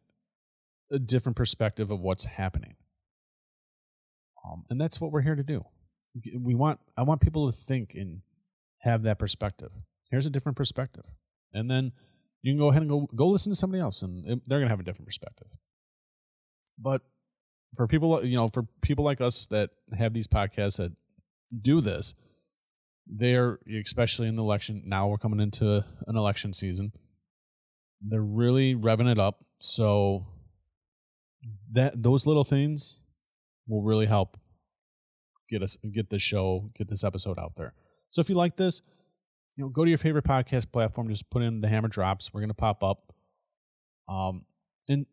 a 0.91 0.99
different 0.99 1.35
perspective 1.35 1.91
of 1.91 1.99
what's 2.01 2.25
happening. 2.25 2.75
Um, 4.45 4.63
and 4.69 4.79
that's 4.79 4.99
what 5.01 5.11
we're 5.11 5.21
here 5.21 5.35
to 5.35 5.43
do. 5.43 5.65
We 6.39 6.55
want 6.55 6.79
I 6.97 7.03
want 7.03 7.21
people 7.21 7.51
to 7.51 7.57
think 7.57 7.93
and 7.93 8.21
have 8.79 9.03
that 9.03 9.19
perspective. 9.19 9.71
Here's 10.09 10.25
a 10.25 10.29
different 10.31 10.57
perspective, 10.57 11.05
and 11.53 11.69
then 11.69 11.91
you 12.41 12.51
can 12.53 12.57
go 12.57 12.69
ahead 12.69 12.81
and 12.81 12.89
go 12.89 13.07
go 13.15 13.27
listen 13.27 13.51
to 13.51 13.55
somebody 13.55 13.81
else, 13.81 14.01
and 14.01 14.23
they're 14.25 14.59
going 14.59 14.63
to 14.63 14.69
have 14.69 14.79
a 14.79 14.83
different 14.83 15.07
perspective. 15.07 15.47
But 16.81 17.01
for 17.75 17.87
people, 17.87 18.23
you 18.25 18.37
know, 18.37 18.47
for 18.47 18.63
people 18.81 19.05
like 19.05 19.21
us 19.21 19.47
that 19.47 19.71
have 19.97 20.13
these 20.13 20.27
podcasts 20.27 20.77
that 20.77 20.91
do 21.61 21.81
this, 21.81 22.15
they're 23.05 23.59
especially 23.83 24.27
in 24.27 24.35
the 24.35 24.43
election. 24.43 24.83
Now 24.85 25.07
we're 25.07 25.17
coming 25.17 25.39
into 25.39 25.83
an 26.07 26.15
election 26.15 26.53
season. 26.53 26.91
They're 28.01 28.21
really 28.21 28.75
revving 28.75 29.11
it 29.11 29.19
up. 29.19 29.43
So 29.59 30.27
that 31.71 32.01
those 32.01 32.25
little 32.25 32.43
things 32.43 33.01
will 33.67 33.83
really 33.83 34.05
help 34.05 34.37
get 35.49 35.63
us 35.63 35.77
get 35.91 36.09
this 36.09 36.21
show, 36.21 36.69
get 36.75 36.87
this 36.87 37.03
episode 37.03 37.39
out 37.39 37.55
there. 37.55 37.73
So 38.09 38.21
if 38.21 38.29
you 38.29 38.35
like 38.35 38.57
this, 38.57 38.81
you 39.55 39.63
know, 39.63 39.69
go 39.69 39.83
to 39.83 39.89
your 39.89 39.97
favorite 39.97 40.25
podcast 40.25 40.71
platform, 40.71 41.09
just 41.09 41.29
put 41.29 41.41
in 41.41 41.61
the 41.61 41.67
hammer 41.67 41.87
drops. 41.87 42.33
We're 42.33 42.41
gonna 42.41 42.53
pop 42.53 42.83
up. 42.83 43.13
Um 44.07 44.45
and 44.87 45.05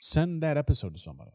send 0.00 0.42
that 0.42 0.56
episode 0.56 0.94
to 0.94 0.98
somebody. 0.98 1.30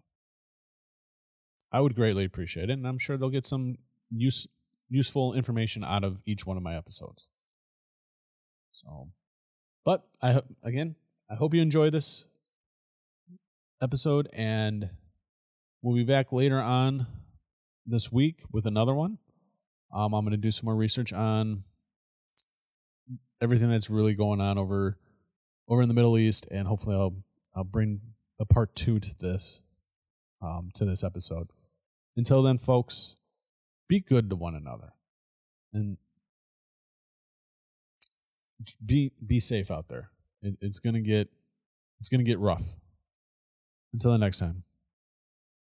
I 1.71 1.79
would 1.79 1.95
greatly 1.95 2.25
appreciate 2.25 2.69
it, 2.69 2.73
and 2.73 2.87
I'm 2.87 2.97
sure 2.97 3.17
they'll 3.17 3.29
get 3.29 3.45
some 3.45 3.77
use 4.09 4.47
useful 4.89 5.33
information 5.33 5.83
out 5.83 6.03
of 6.03 6.21
each 6.25 6.45
one 6.45 6.57
of 6.57 6.63
my 6.63 6.75
episodes. 6.75 7.29
So, 8.71 9.09
but 9.85 10.03
I 10.21 10.41
again, 10.63 10.95
I 11.29 11.35
hope 11.35 11.53
you 11.53 11.61
enjoy 11.61 11.89
this 11.89 12.25
episode, 13.81 14.27
and 14.33 14.89
we'll 15.81 15.95
be 15.95 16.03
back 16.03 16.31
later 16.31 16.59
on 16.59 17.07
this 17.85 18.11
week 18.11 18.41
with 18.51 18.65
another 18.65 18.93
one. 18.93 19.17
Um, 19.93 20.13
I'm 20.13 20.25
going 20.25 20.31
to 20.31 20.37
do 20.37 20.51
some 20.51 20.65
more 20.65 20.75
research 20.75 21.13
on 21.13 21.63
everything 23.41 23.69
that's 23.69 23.89
really 23.89 24.13
going 24.13 24.41
on 24.41 24.57
over 24.57 24.97
over 25.67 25.81
in 25.81 25.87
the 25.87 25.93
Middle 25.93 26.17
East, 26.17 26.47
and 26.51 26.67
hopefully, 26.67 26.95
I'll 26.95 27.15
I'll 27.55 27.63
bring 27.63 28.01
a 28.39 28.45
part 28.45 28.75
two 28.75 28.99
to 28.99 29.15
this 29.19 29.63
um, 30.41 30.69
to 30.75 30.85
this 30.85 31.03
episode. 31.03 31.49
Until 32.17 32.43
then, 32.43 32.57
folks, 32.57 33.17
be 33.87 33.99
good 33.99 34.29
to 34.29 34.35
one 34.35 34.55
another 34.55 34.93
and 35.73 35.97
be 38.85 39.11
be 39.25 39.39
safe 39.39 39.69
out 39.71 39.87
there. 39.89 40.09
It, 40.41 40.57
it's 40.61 40.79
gonna 40.79 41.01
get 41.01 41.29
it's 41.99 42.09
gonna 42.09 42.23
get 42.23 42.39
rough. 42.39 42.75
Until 43.93 44.11
the 44.11 44.17
next 44.17 44.39
time. 44.39 44.64